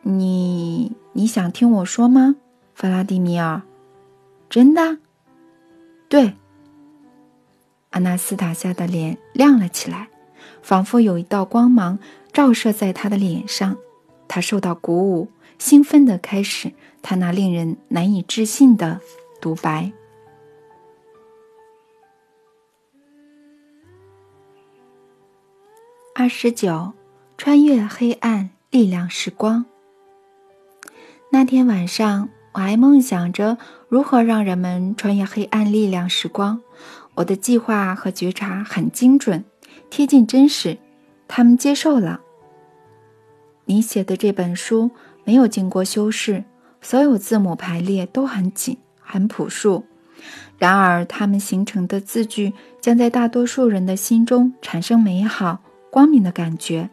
[0.06, 2.36] 你你想听我说吗，
[2.74, 3.62] 弗拉迪米尔？
[4.50, 4.98] 真的？
[6.10, 6.34] 对。
[7.92, 10.10] 阿纳斯塔夏的脸亮了起来，
[10.62, 11.98] 仿佛有一道光芒
[12.34, 13.78] 照射在他的脸上。
[14.28, 19.00] 他受到鼓舞，兴奋地开始他那令人难以置信的
[19.40, 19.92] 独白。
[26.16, 26.94] 二十九，
[27.38, 29.66] 穿越黑暗力量时光。
[31.34, 33.58] 那天晚上，我还梦想着
[33.90, 36.62] 如何让人们穿越黑暗力量时光。
[37.16, 39.44] 我的计划和觉察很精准，
[39.90, 40.78] 贴近真实，
[41.28, 42.22] 他们接受了。
[43.66, 44.92] 你写的这本书
[45.24, 46.44] 没有经过修饰，
[46.84, 49.88] 所有字母排列都很紧，很朴素。
[50.60, 55.58] 然而，它们形成的字句将在大多数人的心中产生美好、
[55.90, 56.92] 光明的感觉。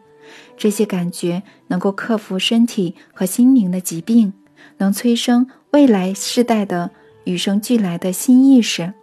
[0.61, 4.31] 这些感觉能够克服身体和心灵的疾病，
[4.77, 6.91] 能催生未来世代的
[7.23, 8.93] 与生俱来的新意识。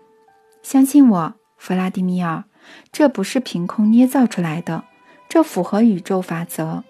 [0.63, 2.45] 相信我，弗拉迪米尔，
[2.93, 4.85] 这不是凭空捏造出来的，
[5.29, 6.85] 这符合宇宙法则。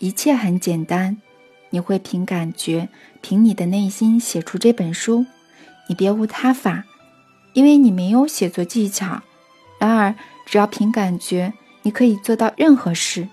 [0.00, 1.18] 一切很简单，
[1.70, 2.88] 你会凭感觉，
[3.20, 5.26] 凭你的内心写出这本书。
[5.88, 6.86] 你别无他法，
[7.52, 9.22] 因为你没有写作技巧。
[9.78, 11.52] 然而，只要凭感觉，
[11.82, 13.28] 你可以做到任何事。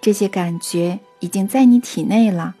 [0.00, 2.54] 这些感觉已经在你体内了，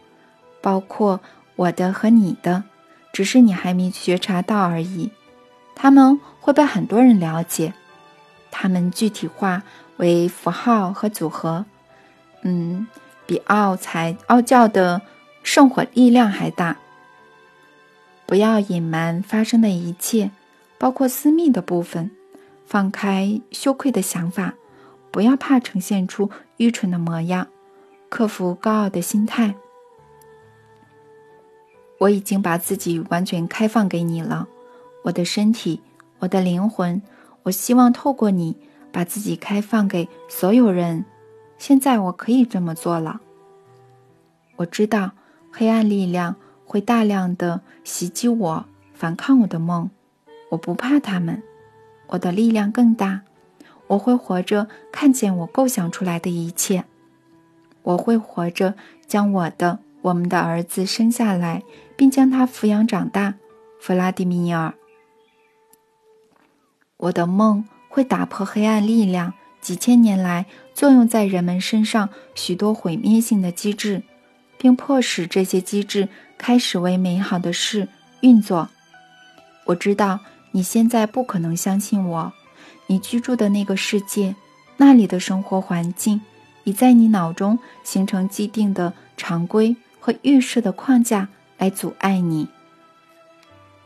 [0.60, 1.20] 包括
[1.56, 2.64] 我的和你的。
[3.12, 5.10] 只是你还没觉察到而已，
[5.74, 7.74] 他们会被很多人了解，
[8.52, 9.64] 他们具体化
[9.96, 11.64] 为符号和组合，
[12.42, 12.86] 嗯，
[13.26, 15.02] 比奥才奥教的
[15.42, 16.76] 圣火力量还大。
[18.26, 20.30] 不要隐瞒发生的一切，
[20.78, 22.12] 包括私密的部分，
[22.64, 24.54] 放开羞愧的想法，
[25.10, 27.46] 不要怕呈现出愚蠢的模样，
[28.08, 29.54] 克服高傲的心态。
[31.98, 34.48] 我已经把自己完全开放给你了，
[35.02, 35.82] 我的身体，
[36.18, 37.02] 我的灵魂。
[37.42, 38.56] 我希望透过你
[38.92, 41.04] 把自己开放给所有人。
[41.58, 43.20] 现在我可以这么做了。
[44.56, 45.12] 我知道
[45.50, 49.90] 黑暗力量会大量的袭击我，反抗我的梦。
[50.50, 51.42] 我不怕他们，
[52.08, 53.22] 我的力量更大。
[53.90, 56.84] 我会活着看见我构想出来的一切。
[57.82, 58.74] 我会活着
[59.06, 59.80] 将我的。
[60.02, 61.62] 我们的儿子生下来，
[61.94, 63.34] 并将他抚养长大，
[63.78, 64.72] 弗拉迪米尔。
[66.96, 74.02] 我的梦会打破黑暗力量，几千年来作用在人们身上许多毁灭性的机制，
[74.56, 77.86] 并迫使这些机制开始为美好的事
[78.22, 78.70] 运作。
[79.66, 80.20] 我知道
[80.52, 82.32] 你现在不可能相信我，
[82.90, 84.34] 你居住的那个世界，
[84.76, 86.22] 那里的生活环境，
[86.64, 92.48] 已在你脑中形成既定的常规和预设的框架来阻碍你。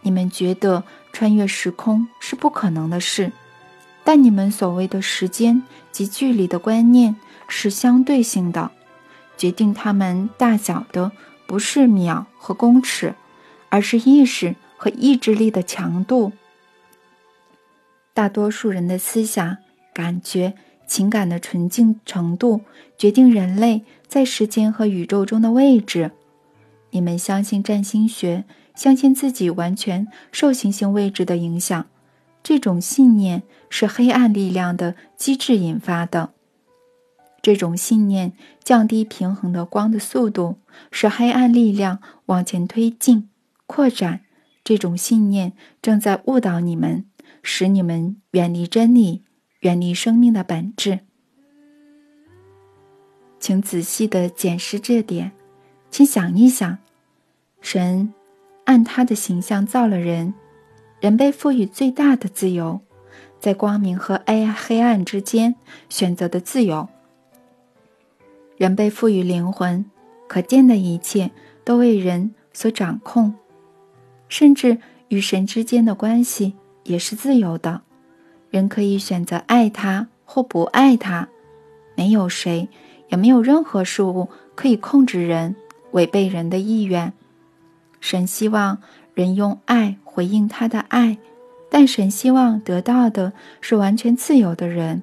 [0.00, 3.30] 你们觉得穿越时空是不可能的事，
[4.05, 7.14] 但你们所谓的时间及距离的观念
[7.46, 8.70] 是相对性的，
[9.36, 11.12] 决定它们大小的
[11.46, 13.14] 不是秒和公尺，
[13.68, 16.32] 而是意识和意志力的强度。
[18.14, 19.58] 大多数人的思想、
[19.92, 20.54] 感觉、
[20.86, 22.60] 情感的纯净程度，
[22.96, 26.12] 决定人类在时间和宇宙中的位置。
[26.90, 28.44] 你们相信占星学？
[28.76, 31.86] 相信自己完全受行星位置的影响，
[32.42, 36.30] 这种信念是黑暗力量的机制引发的。
[37.40, 38.32] 这种信念
[38.64, 40.56] 降低平衡的光的速度，
[40.90, 43.28] 使黑暗力量往前推进、
[43.66, 44.22] 扩展。
[44.64, 47.04] 这种信念正在误导你们，
[47.45, 49.22] 使你们远离真理，
[49.61, 51.01] 远离生命的本质。
[53.38, 55.32] 请仔细的检视这点，
[55.90, 56.78] 请想一想，
[57.61, 58.12] 神。
[58.64, 60.32] 按他的形象造了人，
[60.99, 62.80] 人被赋予最大的自由，
[63.38, 65.55] 在光明和黑黑暗之间
[65.90, 66.88] 选择的自由。
[68.57, 69.84] 人被赋予灵魂，
[70.26, 71.30] 可见的一切
[71.62, 73.34] 都为人所掌控，
[74.30, 74.78] 甚至
[75.09, 76.55] 与神之间的关系
[76.85, 77.82] 也是自由的。
[78.51, 81.28] 人可以选择爱他或不爱他，
[81.97, 82.68] 没有谁，
[83.09, 85.57] 也没有任何事物可以控制人，
[85.91, 87.12] 违背人的意愿。
[88.01, 88.78] 神希望
[89.14, 91.18] 人用爱回应他的爱，
[91.68, 95.03] 但神希望得到的是完全自由的人。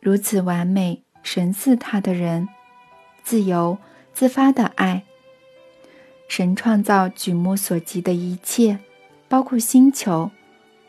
[0.00, 2.48] 如此完美、神似他的人，
[3.24, 3.78] 自由
[4.12, 5.02] 自发的爱。
[6.28, 8.78] 神创造举目所及的一切，
[9.28, 10.30] 包括星球，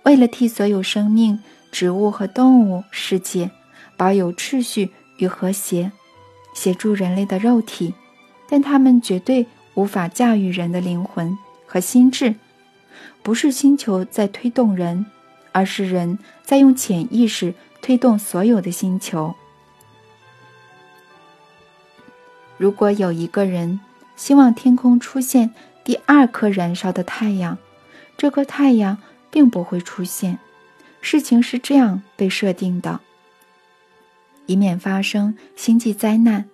[0.03, 1.39] 为了替所有生命、
[1.71, 3.49] 植物和动物世界
[3.97, 5.91] 保有秩序与和谐，
[6.53, 7.93] 协助人类的肉体，
[8.47, 9.47] 但他们绝对。
[9.75, 12.35] 无法驾驭人的灵魂和心智，
[13.23, 15.05] 不是星球在推动人，
[15.53, 19.33] 而是人在用潜意识推动所有的星球。
[22.57, 23.79] 如果有一个人
[24.17, 25.51] 希望天空出现
[25.85, 27.57] 第二颗燃烧的太阳，
[28.17, 28.97] 这颗太阳
[29.31, 30.39] 并不会出现。
[31.01, 32.99] 事情是这样被设定的，
[34.45, 36.49] 以免发生星际灾难。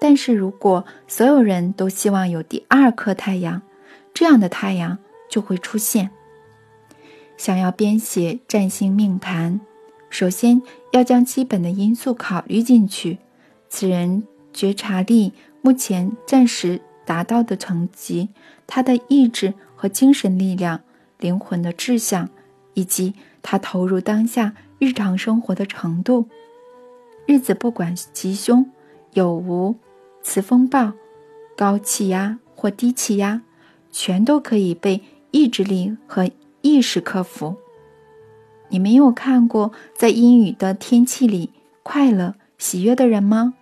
[0.00, 3.62] 但是如果所有人都希望有第二颗太阳，
[4.12, 4.98] 这样的太阳
[5.28, 6.10] 就会出现。
[7.36, 9.60] 想要编写占星命盘，
[10.10, 10.60] 首先
[10.92, 13.18] 要将基本的因素考虑进去：
[13.68, 15.32] 此人觉察力
[15.62, 18.28] 目前暂时达到的层级，
[18.66, 20.80] 他的意志和精神力量、
[21.20, 22.28] 灵魂的志向，
[22.74, 26.28] 以及他投入当下日常生活的程度。
[27.26, 28.68] 日子不管吉凶
[29.12, 29.76] 有无。
[30.22, 30.92] 此风暴、
[31.56, 33.40] 高气压或低气压，
[33.90, 35.00] 全都可以被
[35.30, 37.56] 意志力和意识克服。
[38.68, 41.50] 你没有看过在阴雨的天气里
[41.82, 43.54] 快乐、喜悦的人吗？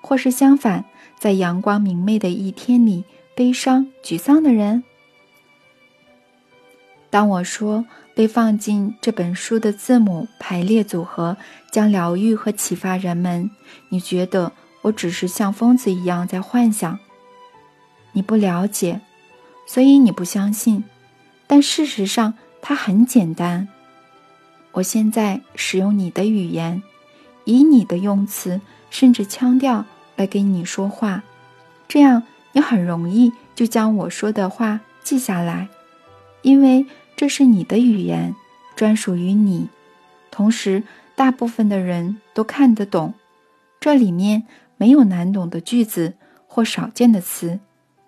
[0.00, 0.86] 或是相反，
[1.18, 3.04] 在阳光明媚的一天里
[3.34, 4.82] 悲伤、沮丧的人？
[7.16, 7.82] 当我说
[8.14, 11.34] 被放进这本书的字母排列组合
[11.70, 13.50] 将疗愈和启发人们，
[13.88, 14.52] 你觉得？
[14.82, 16.98] 我只是像疯子一样在幻想，
[18.12, 19.00] 你不了解，
[19.66, 20.84] 所以你不相信。
[21.46, 23.66] 但事实上，它很简单。
[24.72, 26.82] 我现在使用你的语言，
[27.46, 28.60] 以你的用词
[28.90, 29.86] 甚至腔调
[30.16, 31.22] 来给你说话，
[31.88, 35.68] 这样你很容易就将我说的话记下来，
[36.42, 36.84] 因为
[37.16, 38.36] 这是你的语言，
[38.76, 39.68] 专属于你。
[40.30, 43.14] 同时，大部分的人都看得懂，
[43.80, 44.44] 这里面。
[44.78, 47.60] 没有难懂的句子或少见的词，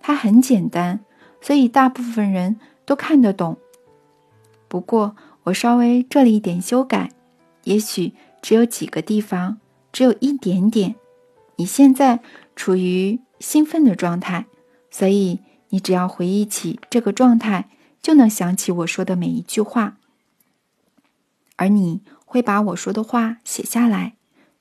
[0.02, 1.00] 它很简单，
[1.40, 3.56] 所以大部分人都看得懂。
[4.68, 7.08] 不过我稍微做了一点修改，
[7.64, 9.56] 也许只有几个地方，
[9.90, 10.96] 只有一点点。
[11.56, 12.20] 你现在
[12.54, 14.44] 处于兴奋的状态，
[14.90, 15.40] 所以
[15.70, 17.70] 你只要回忆起这个状态，
[18.08, 19.98] 就能想起我说的每一句话。
[21.56, 24.14] 而你会把我说的话写下来，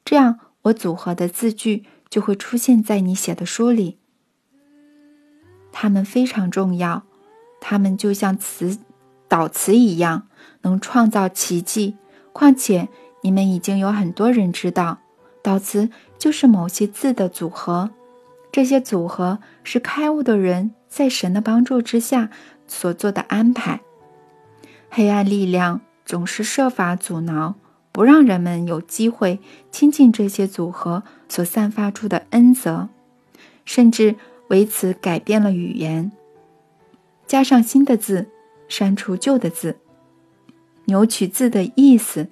[0.03, 1.85] 这样我组合的字句。
[2.09, 3.97] 就会出现在你写的书里。
[5.73, 7.03] 它们非常重要，
[7.59, 8.79] 它们就像词
[9.27, 10.29] 导词一样，
[10.61, 11.97] 能创造奇迹。
[12.31, 12.87] 况且
[13.23, 14.99] 你们已经有很多人知道，
[15.43, 17.91] 导词就是某些字的组合。
[18.53, 22.29] 这些组合是开悟的人在神的帮助之下
[22.67, 23.81] 所做的安排。
[24.89, 27.55] 黑暗力量总是设法阻挠，
[27.91, 29.39] 不让人们有机会
[29.71, 32.89] 亲近这些组合所散发出的恩泽，
[33.65, 34.15] 甚至
[34.49, 36.11] 为此改变了语言，
[37.25, 38.27] 加上新的字，
[38.69, 39.77] 删除旧的字，
[40.85, 42.29] 扭曲字的意思。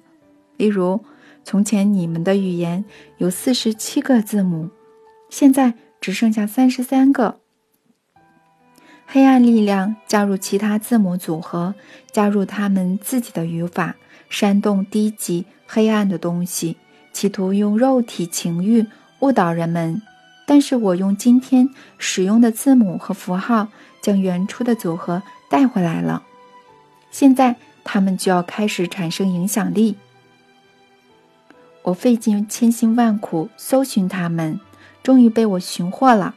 [0.56, 1.04] 例如，
[1.44, 2.84] 从前你们的语言
[3.18, 4.70] 有四十七个字母，
[5.28, 7.40] 现在只剩下三十三个。
[9.06, 11.74] 黑暗力量加入其他字母组合，
[12.10, 13.94] 加入他们自己的语法，
[14.28, 16.76] 煽动低级黑暗的东西，
[17.12, 18.84] 企图用肉体情欲
[19.20, 20.02] 误导人们。
[20.44, 23.68] 但是我用今天使用的字母和符号，
[24.02, 26.22] 将原初的组合带回来了。
[27.10, 29.96] 现在他们就要开始产生影响力。
[31.82, 34.60] 我费尽千辛万苦搜寻他们，
[35.02, 36.34] 终于被我寻获了。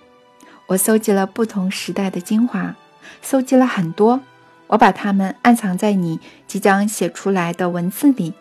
[0.69, 2.75] 我搜集了不同时代的精华，
[3.23, 4.21] 搜集了很多。
[4.67, 8.35] 我把它们暗藏在你即将写出来的文字里。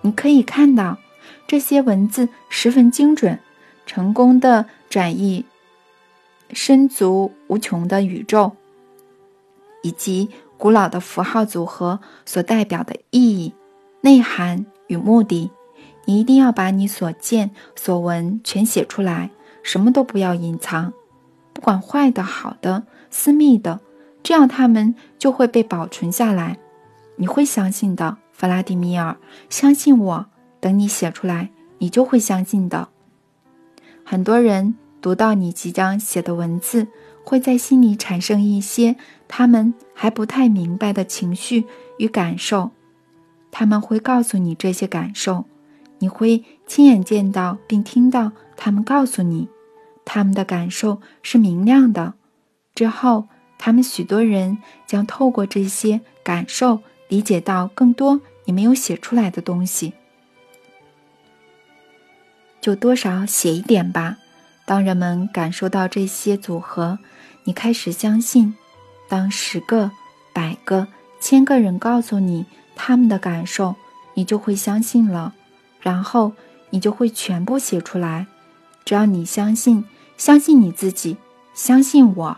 [0.00, 0.98] 你可以看到，
[1.46, 3.38] 这些文字十分精准，
[3.86, 5.44] 成功的转译
[6.52, 8.50] 深足无穷的宇宙，
[9.84, 13.54] 以及古老的符号组合所代表的意义、
[14.00, 15.48] 内涵与目的。
[16.06, 19.30] 你一定要把你所见所闻全写出来，
[19.62, 20.92] 什么都不要隐藏，
[21.58, 23.80] 不管坏的、好的、私密的，
[24.22, 26.56] 这样他们就会被保存下来。
[27.16, 29.16] 你会相信的，弗拉迪米尔，
[29.50, 30.26] 相信我。
[30.60, 32.90] 等你写出来，你就会相信的。
[34.04, 36.86] 很多人读到你即将写的文字，
[37.24, 38.94] 会在心里产生一些
[39.26, 42.70] 他们还不太明白的情绪与感受，
[43.50, 45.44] 他们会告诉你这些感受。
[45.98, 49.48] 你会亲眼见到并听到他们告诉你，
[50.10, 52.14] 他们的感受是明亮的。
[52.74, 53.28] 之后，
[53.58, 54.56] 他们许多人
[54.86, 59.92] 将透过这些感受理解到更多你没有写出来的东西。
[62.58, 64.16] 就多少写一点吧。
[64.64, 66.98] 当人们感受到这些组合，
[67.44, 68.56] 你开始相信。
[69.10, 69.90] 当十个、
[70.32, 70.88] 百个、
[71.20, 73.74] 千个人告诉你他们的感受，
[74.14, 75.34] 你就会相信了。
[75.80, 76.32] 然后
[76.70, 78.26] 你就会全部写出来。
[78.84, 79.84] 只要你相信，
[80.18, 81.16] 相信你自己，
[81.54, 82.36] 相信我。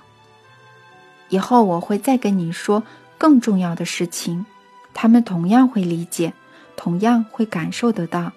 [1.31, 2.85] 以后我会再跟你说
[3.19, 4.47] 更重要的事情，
[4.95, 6.33] 他们同样会理解，
[6.77, 8.33] 同样会感受得到。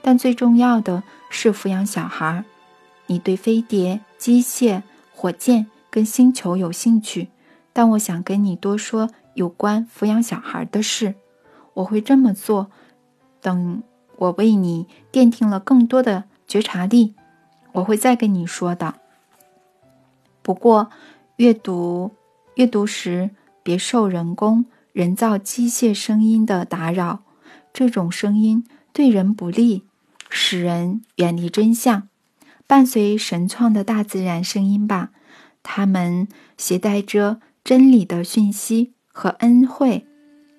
[0.00, 2.44] 但最重要的是抚养小孩。
[3.06, 4.82] 你对飞碟、机械、
[5.12, 7.28] 火箭跟星球有兴趣，
[7.72, 11.14] 但我想跟你多说有关抚养小孩的事。
[11.74, 12.70] 我会这么做。
[13.40, 13.82] 等。
[14.18, 17.14] 我为你奠定了更多的觉察力，
[17.72, 18.94] 我会再跟你说的。
[20.42, 20.90] 不过，
[21.36, 22.12] 阅读
[22.54, 23.30] 阅读时
[23.62, 27.22] 别受人工、人造机械声音的打扰，
[27.72, 29.84] 这种声音对人不利，
[30.28, 32.08] 使人远离真相。
[32.66, 35.10] 伴随神创的大自然声音吧，
[35.62, 40.06] 它们携带着真理的讯息和恩惠，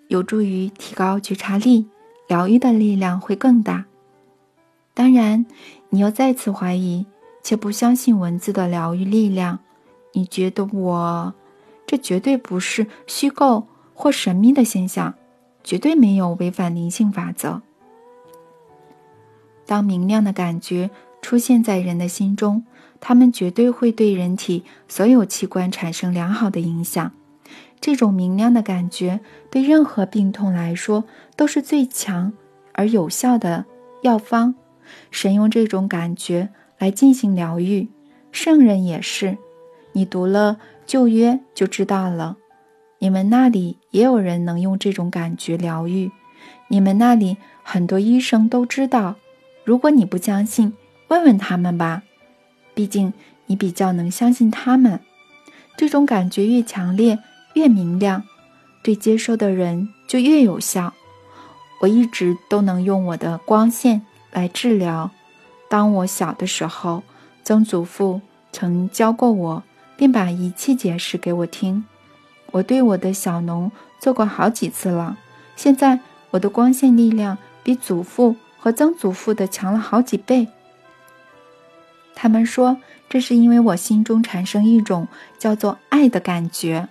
[0.08, 1.88] 有助于提高觉察力。
[2.30, 3.86] 疗愈的力量会更大。
[4.94, 5.46] 当然，
[5.94, 7.06] 你又再次怀疑
[7.44, 9.60] 且不相信文字的疗愈力量。
[10.14, 11.32] 你觉得我
[11.86, 15.14] 这绝对不是虚构或神秘的现象，
[15.64, 17.62] 绝对没有违反灵性法则。
[19.68, 20.90] 当明亮的感觉
[21.22, 22.66] 出现在人的心中，
[23.00, 27.12] 他们绝对会对人体所有器官产生良好的影响。
[27.80, 29.20] 这种明亮的感觉
[29.52, 31.04] 对任何病痛来说
[31.36, 32.34] 都是最强
[32.72, 33.66] 而有效的
[34.02, 34.56] 药方。
[35.12, 37.88] 神用这种感觉来进行疗愈，
[38.32, 39.38] 圣人也是。
[39.94, 42.38] 你读了旧约就知道了。
[43.00, 46.12] 你们那里也有人能用这种感觉疗愈。
[46.68, 49.16] 你们那里很多医生都知道。
[49.64, 50.74] 如果你不相信，
[51.10, 52.04] 问问他们吧。
[52.74, 53.14] 毕竟
[53.46, 55.00] 你比较能相信他们。
[55.78, 57.20] 这种感觉越强烈。
[57.54, 58.24] 越明亮，
[58.84, 60.92] 对接收的人就越有效。
[61.82, 64.02] 我一直都能用我的光线
[64.34, 65.10] 来治疗。
[65.70, 67.04] 当我小的时候，
[67.44, 68.20] 曾祖父
[68.52, 69.64] 曾教过我，
[69.96, 71.86] 并把仪器解释给我听。
[72.52, 75.18] 我对我的小农做过好几次了。
[75.56, 76.00] 现在
[76.32, 80.48] 我的光线力量比祖父和曾祖父的强了好几倍。
[82.14, 82.78] 他们说，
[83.10, 85.08] 这是因为我心中产生一种
[85.40, 86.90] 叫做爱的感觉。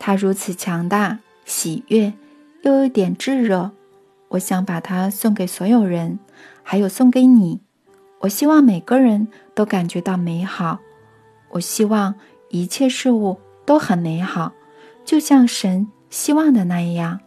[0.00, 2.12] 它如此强大、喜悦，
[2.62, 3.70] 又有点炙热。
[4.30, 6.18] 我想把它送给所有人，
[6.70, 7.62] 还有送给你。
[8.18, 10.80] 我希望每个人都感觉到美好。
[11.48, 12.14] 我希望
[12.50, 14.52] 一切事物都很美好，
[15.02, 17.20] 就像神希望的那样。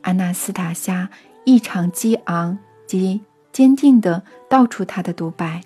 [0.00, 1.10] 阿纳斯塔夏
[1.44, 3.20] 异常激昂及
[3.52, 5.60] 坚定地道出他的独白，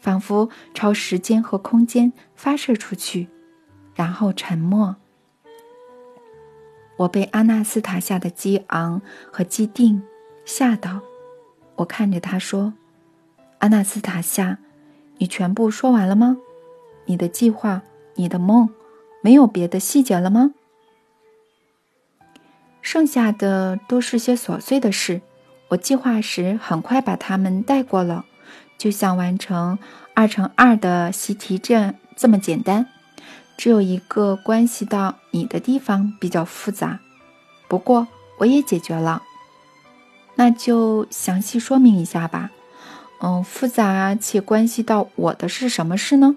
[0.00, 3.28] 仿佛朝时间和空间发射出去，
[3.94, 4.96] 然后沉默。
[6.96, 9.00] 我被阿纳斯塔夏的激昂
[9.30, 10.02] 和激定
[10.44, 11.00] 吓到，
[11.80, 12.74] 我看着他说
[13.60, 14.58] ：“阿纳斯塔夏，
[15.18, 16.36] 你全部说完了吗？
[17.06, 17.82] 你的计划，
[18.16, 18.68] 你的梦，
[19.22, 20.52] 没有别的细节了吗？
[22.82, 25.22] 剩下的都是些琐碎的事，
[25.68, 28.26] 我计划时很快把它们带过了，
[28.76, 29.78] 就像完成
[30.14, 32.86] 二乘二的习题这这么简单。”
[33.56, 37.00] 只有一个关系到你的地方比较复杂，
[37.68, 38.08] 不过
[38.38, 39.22] 我也解决了。
[40.40, 42.50] 那就详细说明一下吧。
[43.20, 46.34] 嗯，复杂且关系到我的是什么事呢？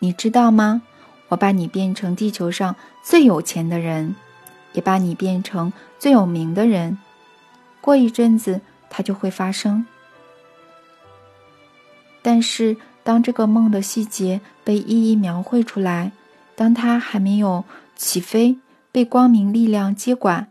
[0.00, 0.82] 你知道吗？
[1.28, 4.16] 我把你变成地球上最有钱的人，
[4.72, 6.98] 也把你变成最有名的人。
[7.80, 8.60] 过一阵子，
[8.90, 9.86] 它就会发生。
[12.20, 12.76] 但是。
[13.04, 16.12] 当这个梦的细节被一一描绘出来，
[16.54, 17.64] 当它还没有
[17.96, 18.58] 起飞，
[18.92, 20.48] 被光明力量接管，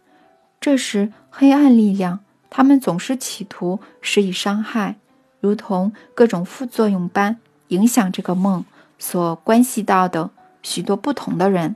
[0.59, 4.96] 这时黑暗力量，他们总是企图施以伤害，
[5.40, 8.66] 如同各种副作用般影响这个梦
[8.98, 10.32] 所关系到的
[10.64, 11.76] 许多不同的人。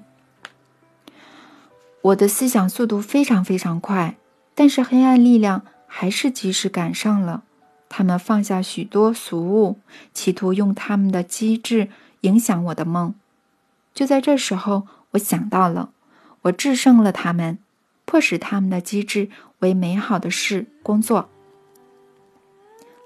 [2.02, 4.16] 我的思想速度非常非常快，
[4.56, 7.44] 但是黑暗力量还是及时赶上了。
[7.88, 9.78] 他们放下许多俗物，
[10.12, 11.90] 企图用他们的机智
[12.22, 13.14] 影响我的梦。
[13.94, 15.92] 就在这时候，我想到了，
[16.42, 17.60] 我制胜了他们，
[18.12, 21.30] 迫使他们的机制为美好的事工作。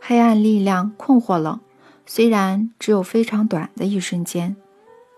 [0.01, 1.61] 黑暗力量困惑了，
[2.07, 4.55] 虽然只有非常短的一瞬间，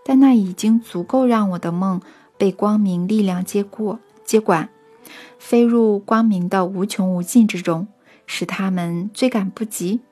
[0.04, 2.02] 但那已经足够让我的梦
[2.36, 4.68] 被光明力量接过、接管，
[5.38, 7.88] 飞入光明的无穷无尽之中。
[8.26, 10.02] 使他们追赶不及。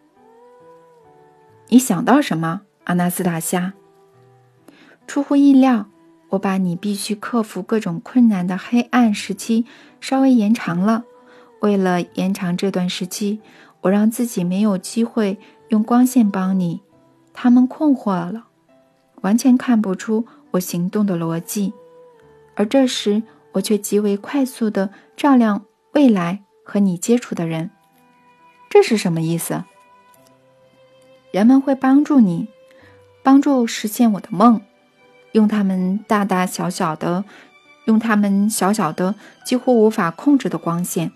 [1.68, 3.74] 你想到什么，阿纳斯塔夏？
[5.06, 5.90] 出乎意料，
[6.30, 9.64] 我把你必须克服各种困难的黑暗时期
[10.00, 11.04] 稍微延长了。
[11.60, 13.40] 为了延长这段时期，
[13.80, 16.82] 我让自己没有机会用光线帮你。
[17.32, 18.46] 他们困惑了，
[19.22, 21.72] 完全看不出我行动的逻辑。
[22.54, 23.22] 而这时，
[23.52, 27.70] 我却极为快速地照亮未来和你接触的人。
[28.68, 29.64] 这是什么意思？
[31.30, 32.48] 人们会帮助你，
[33.22, 34.60] 帮助实现我的梦，
[35.32, 37.24] 用他们大大小小的，
[37.84, 39.14] 用他们小小的、
[39.44, 41.12] 几乎无法控制的光线。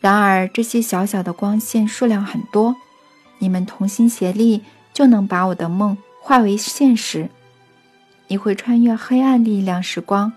[0.00, 2.76] 然而，这些小小的光线数量很多，
[3.38, 4.62] 你们同心协力
[4.92, 7.30] 就能把我的梦化为现实。
[8.28, 10.32] 你会穿越黑暗力量时光，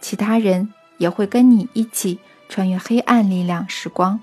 [0.00, 2.18] 其他人也会跟你一起
[2.48, 4.20] 穿越黑暗力量时光。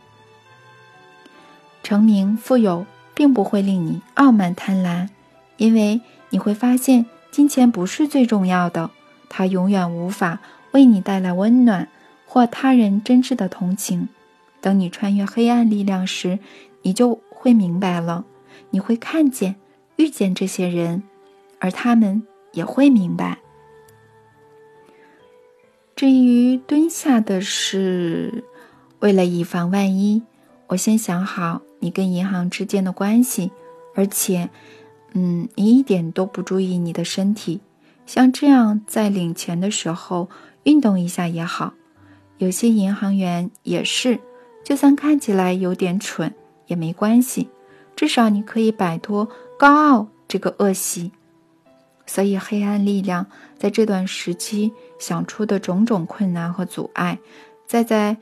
[1.82, 5.10] 成名富有并不会令你傲慢贪婪，
[5.58, 7.06] 因为你会发现
[7.36, 8.92] 金钱不是最重要的，
[9.28, 10.40] 它永远无法
[10.72, 11.90] 为你带来温暖
[12.26, 14.08] 或他人真挚的同情。
[14.62, 16.40] 等你穿越黑暗力量时，
[16.84, 18.24] 你就会明白了，
[18.70, 19.58] 你会看见、
[19.98, 21.04] 遇见这些人，
[21.60, 22.24] 而他们
[22.54, 23.40] 也会明白。
[25.94, 28.46] 至于蹲下的事，
[29.00, 30.24] 为了以防万一，
[30.68, 31.62] 我先想好。
[31.80, 33.52] 你跟银行之间的关系，
[33.94, 34.50] 而且，
[35.16, 37.62] 嗯，你一点都不注意你的身体，
[38.06, 40.30] 像这样在领钱的时候
[40.64, 41.74] 运动一下也好。
[42.38, 44.20] 有些银行员也是，
[44.64, 46.32] 就算看起来有点蠢
[46.68, 47.50] 也没关系，
[47.96, 51.12] 至少你可以摆脱高傲这个恶习。
[52.06, 53.26] 所以，黑暗力量
[53.58, 57.18] 在这段时期想出的种种困难和阻碍，
[57.66, 58.18] 在在。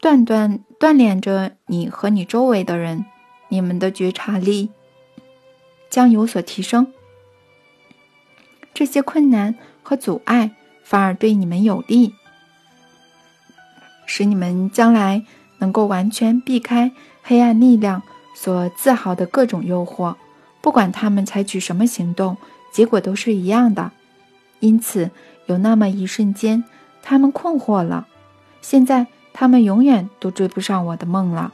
[0.00, 3.06] 锻锻锻炼着你和你周围的人，
[3.48, 4.68] 你们的觉察力
[5.94, 6.92] 将有所提升。
[8.74, 10.50] 这些困难和阻碍
[10.82, 12.12] 反而对你们有利，
[14.04, 15.24] 使你们将来
[15.58, 16.90] 能够完全避开
[17.22, 18.02] 黑暗力量
[18.34, 20.16] 所自豪的各种诱惑。
[20.60, 22.36] 不管他们采取什么行动，
[22.72, 23.92] 结果都是一样的。
[24.58, 25.12] 因此，
[25.46, 26.64] 有那么一瞬间，
[27.02, 28.08] 他们困惑了。
[28.60, 29.06] 现在。
[29.36, 31.52] 他们永远都追不上我的梦了，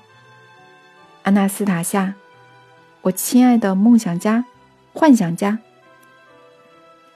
[1.23, 2.13] 阿纳斯塔夏，
[3.03, 4.45] 我亲爱的梦想家、
[4.93, 5.59] 幻想家。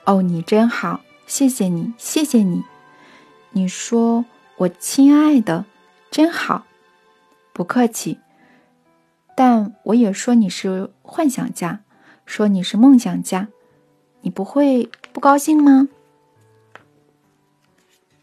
[0.05, 2.63] 哦，你真好，谢谢你，谢谢你。
[3.51, 4.25] 你说
[4.57, 5.65] 我亲爱的，
[6.09, 6.65] 真好。
[7.53, 8.19] 不客气。
[9.35, 11.81] 但我也说你是幻想家，
[12.25, 13.49] 说你是梦想家，
[14.21, 15.89] 你不会不高兴吗？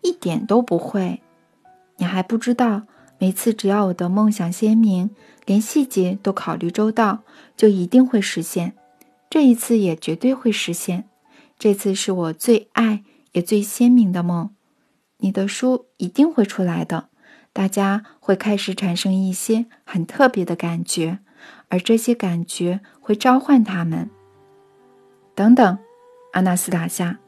[0.01, 1.23] 一点都不会。
[1.97, 2.83] 你还不知道，
[3.19, 5.11] 每次只要我的梦想鲜明，
[5.45, 7.23] 连细节都考虑周到，
[7.57, 8.75] 就一定会实现。
[9.29, 11.09] 这一次也绝对会实现。
[11.59, 14.55] 这次是我最爱也最鲜明的梦。
[15.19, 17.09] 你的书一定会出来的。
[17.53, 21.19] 大家会开始产生一些很特别的感觉，
[21.69, 24.11] 而这些感觉会召唤他们。
[25.35, 25.79] 等等，
[26.33, 27.19] 阿纳斯塔夏，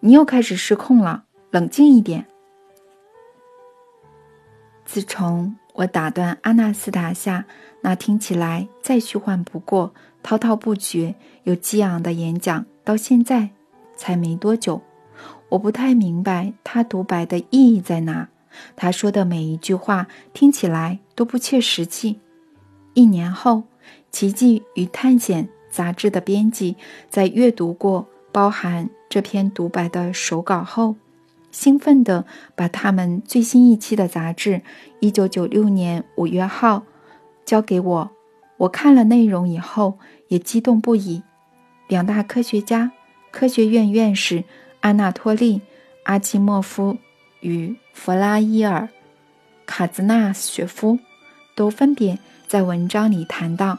[0.00, 2.26] 你又开始失控了，冷静一点。
[4.84, 7.46] 自从我打断阿纳斯塔夏
[7.80, 11.14] 那听起来再虚幻不过、滔滔不绝
[11.44, 13.48] 又激昂的演讲到现在，
[13.96, 14.82] 才没多久，
[15.48, 18.28] 我不太明白他独白的意义在哪。
[18.76, 22.18] 他说的每一句话听起来都不切实际。
[22.92, 23.56] 一年后，
[24.10, 26.76] 《奇迹与探险》杂志的编辑
[27.08, 30.96] 在阅读过包含这篇独白的手稿后，
[31.50, 32.24] 兴奋地
[32.54, 34.62] 把他们最新一期的杂志
[35.00, 36.84] （一九九六年五月号）
[37.44, 38.10] 交给我。
[38.58, 39.98] 我看了内容以后，
[40.28, 41.22] 也激动不已。
[41.88, 42.92] 两大科学家、
[43.30, 44.44] 科学院院士
[44.80, 45.58] 阿纳托利·
[46.04, 46.96] 阿基莫夫。
[47.40, 48.82] 与弗拉伊尔·
[49.64, 50.98] 卡兹纳雪夫
[51.54, 53.78] 都分别在文章里谈到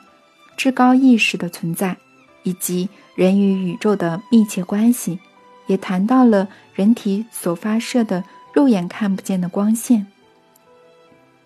[0.57, 1.95] 至高意识的存在，
[2.41, 5.19] 以及人与宇宙的密切关系，
[5.71, 10.05] 也谈到了人体所发射的肉眼看不见的光线。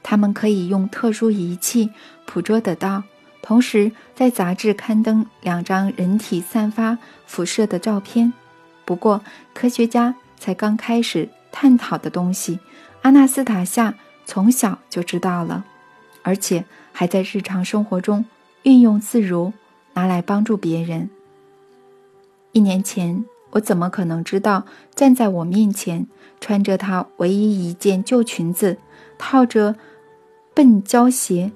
[0.01, 1.91] 他们可以用特殊仪器
[2.25, 3.03] 捕捉得到。
[3.43, 6.97] 同时，在杂志刊登两张人体散发
[7.27, 8.33] 辐射的照片。
[8.83, 9.21] 不过，
[9.53, 11.29] 科学家才刚开始。
[11.57, 12.59] 探讨的东西，
[13.03, 13.93] 阿纳斯塔夏
[14.25, 15.63] 从小就知道了，
[16.21, 18.25] 而且还在日常生活中
[18.63, 19.53] 运用自如，
[19.93, 21.09] 拿来帮助别人。
[22.51, 23.23] 一年前，
[23.55, 26.07] 我怎么可能知道站在我面前，
[26.39, 28.77] 穿着她唯一一件旧裙子，
[29.17, 29.75] 套着
[30.53, 31.51] 笨胶鞋，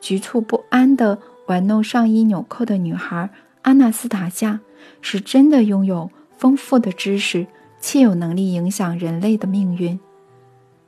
[0.00, 3.30] 局促不安地玩弄上衣纽扣的女孩
[3.62, 4.60] 阿纳斯塔夏，
[5.00, 7.46] 是真的拥有丰富的知识？
[7.80, 9.98] 且有能力影响人类的命运，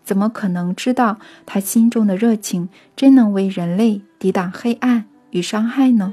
[0.05, 6.13] 怎么可能知道她心中的热情真能为人类抵挡黑暗与伤害呢？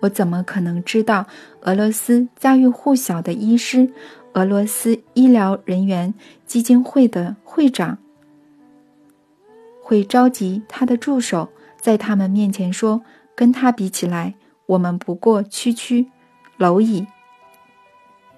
[0.00, 1.26] 我怎么可能知道
[1.62, 3.92] 俄罗斯家喻户晓的医师、
[4.32, 6.12] 俄罗斯医疗人员
[6.46, 7.98] 基金会的会长
[9.82, 11.48] 会召集他的助手，
[11.80, 13.02] 在他们面前说
[13.34, 14.34] ：“跟他比起来，
[14.66, 16.06] 我们不过区区
[16.58, 17.06] 蝼蚁。”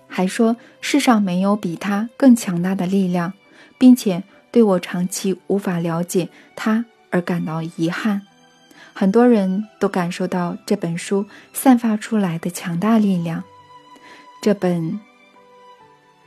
[0.08, 3.32] 还说世上没有比他更强大的力量，
[3.78, 8.22] 并且对我长期无法了解他而感到遗憾。
[8.92, 13.42] 很多人都感受到这本书散发出来的强大力量。
[14.40, 15.00] 这本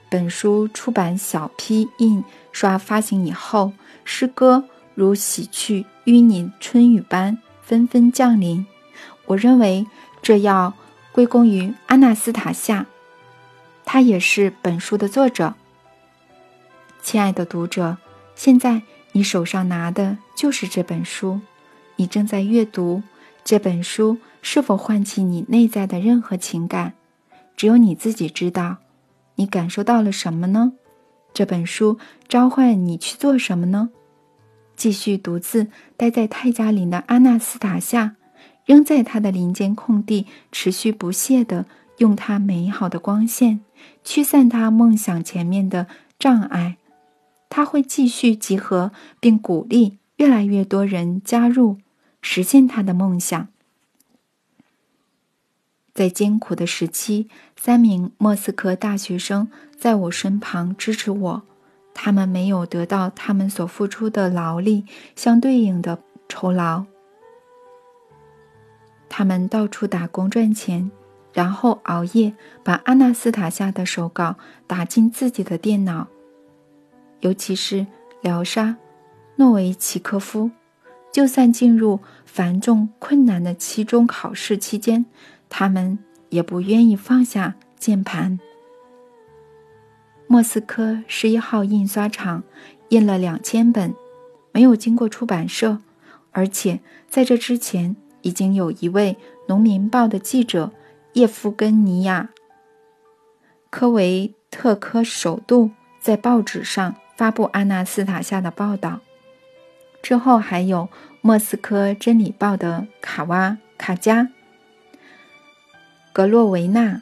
[0.09, 4.63] 本书出版小批印刷发行以后，诗歌
[4.93, 8.65] 如洗去淤泥春雨般纷纷降临。
[9.25, 9.85] 我认为
[10.21, 10.73] 这要
[11.11, 12.85] 归功于阿纳斯塔夏。
[13.83, 15.53] 他也是本书的作者。
[17.01, 17.97] 亲爱的读者，
[18.35, 21.39] 现在你手上拿的就是这本书，
[21.95, 23.01] 你正在阅读
[23.43, 26.93] 这本书，是否唤起你内在的任何情感？
[27.55, 28.77] 只有你自己知道。
[29.35, 30.73] 你感受到了什么呢？
[31.33, 33.89] 这本书召唤你去做什么呢？
[34.75, 38.15] 继续独自待在泰加林的阿纳斯塔下，
[38.65, 41.65] 仍在他的林间空地持续不懈地
[41.97, 43.61] 用他美好的光线。
[44.03, 45.87] 驱散他梦想前面的
[46.17, 46.77] 障碍，
[47.49, 51.77] 他会继续集合并鼓励越来越多人加入，
[52.27, 53.47] 实现他的梦想。
[55.93, 59.47] 在艰苦的时期，三名莫斯科大学生
[59.77, 61.43] 在我身旁支持我，
[61.93, 66.85] 他们没有得到他们所付出的劳力相对应的酬劳，
[69.07, 70.91] 他们到处打工赚钱。
[71.31, 76.07] 然后熬夜把阿纳斯塔夏的手稿打进自己的电脑，
[77.19, 77.85] 尤其是
[78.21, 78.67] 廖沙·
[79.35, 80.49] 诺维奇科夫，
[81.11, 81.99] 就算进入
[82.35, 85.05] 繁重困难的期中考试期间，
[85.47, 88.37] 他们也不愿意放下键盘。
[90.27, 92.43] 莫斯科十一号印刷厂
[92.89, 93.95] 印了两千本，
[94.51, 95.79] 没有经过出版社，
[96.31, 99.15] 而且在这之前已经有一位
[99.47, 100.73] 《农民报》的记者。
[101.13, 102.31] 叶夫根尼亚·
[103.69, 105.71] 科维特科首度
[106.01, 108.99] 在报纸上发布阿纳斯塔夏的报道。
[110.01, 110.89] 之后还有
[111.27, 114.29] 莫斯科真理报的卡瓦卡加、
[116.13, 117.01] 格洛维纳、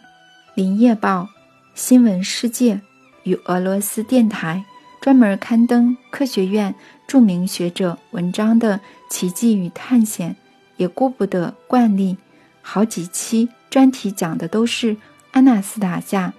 [0.55, 1.27] 林业报、
[1.75, 2.79] 新闻世界
[3.23, 4.63] 与俄罗斯电台
[5.01, 6.73] 专门刊登科学院
[7.05, 10.37] 著名学者文章的奇迹与探险，
[10.77, 12.15] 也顾不得惯例，
[12.61, 14.95] 好几期专题讲的都是
[15.31, 16.33] 阿纳斯塔夏。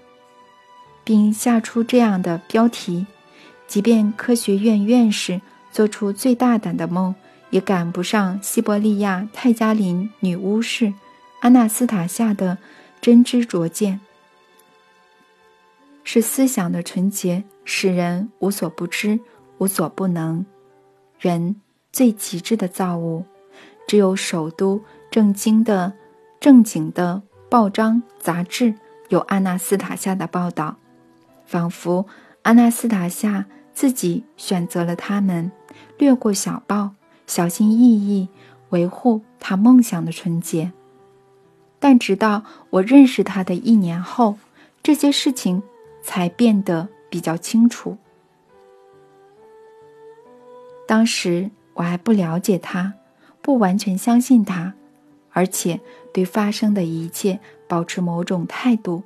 [1.05, 3.05] 并下出这样的标题：
[3.66, 7.14] 即便科学院院士做出最大胆的梦，
[7.55, 10.92] 也赶不上西伯利亚泰加林女巫士
[11.38, 12.59] 阿纳斯塔夏的
[13.00, 14.00] 真知灼见。
[16.02, 19.20] 是思想的纯洁，使人无所不知、
[19.59, 20.44] 无所不能。
[21.20, 21.55] 人
[21.92, 23.24] 最极致的造物，
[23.86, 25.92] 只有首都正经的、
[26.40, 28.74] 正经的报章杂志
[29.11, 30.74] 有阿纳斯塔夏的报道。
[31.46, 32.05] 仿佛
[32.42, 35.52] 阿纳斯塔夏自己选择了他们，
[35.96, 36.90] 略过小报，
[37.27, 38.29] 小心翼翼
[38.70, 40.72] 维护他梦想的纯洁。
[41.79, 44.39] 但直到我认识他的一年后，
[44.83, 45.62] 这些事情
[46.03, 47.97] 才变得比较清楚。
[50.87, 52.95] 当时我还不了解他，
[53.43, 54.75] 不完全相信他，
[55.31, 55.81] 而且
[56.12, 59.03] 对发生的一切保持某种态度，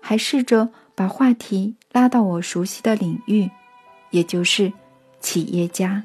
[0.00, 0.70] 还试着。
[0.94, 3.50] 把话题拉到我熟悉的领域，
[4.10, 4.70] 也就是
[5.20, 6.04] 企业家。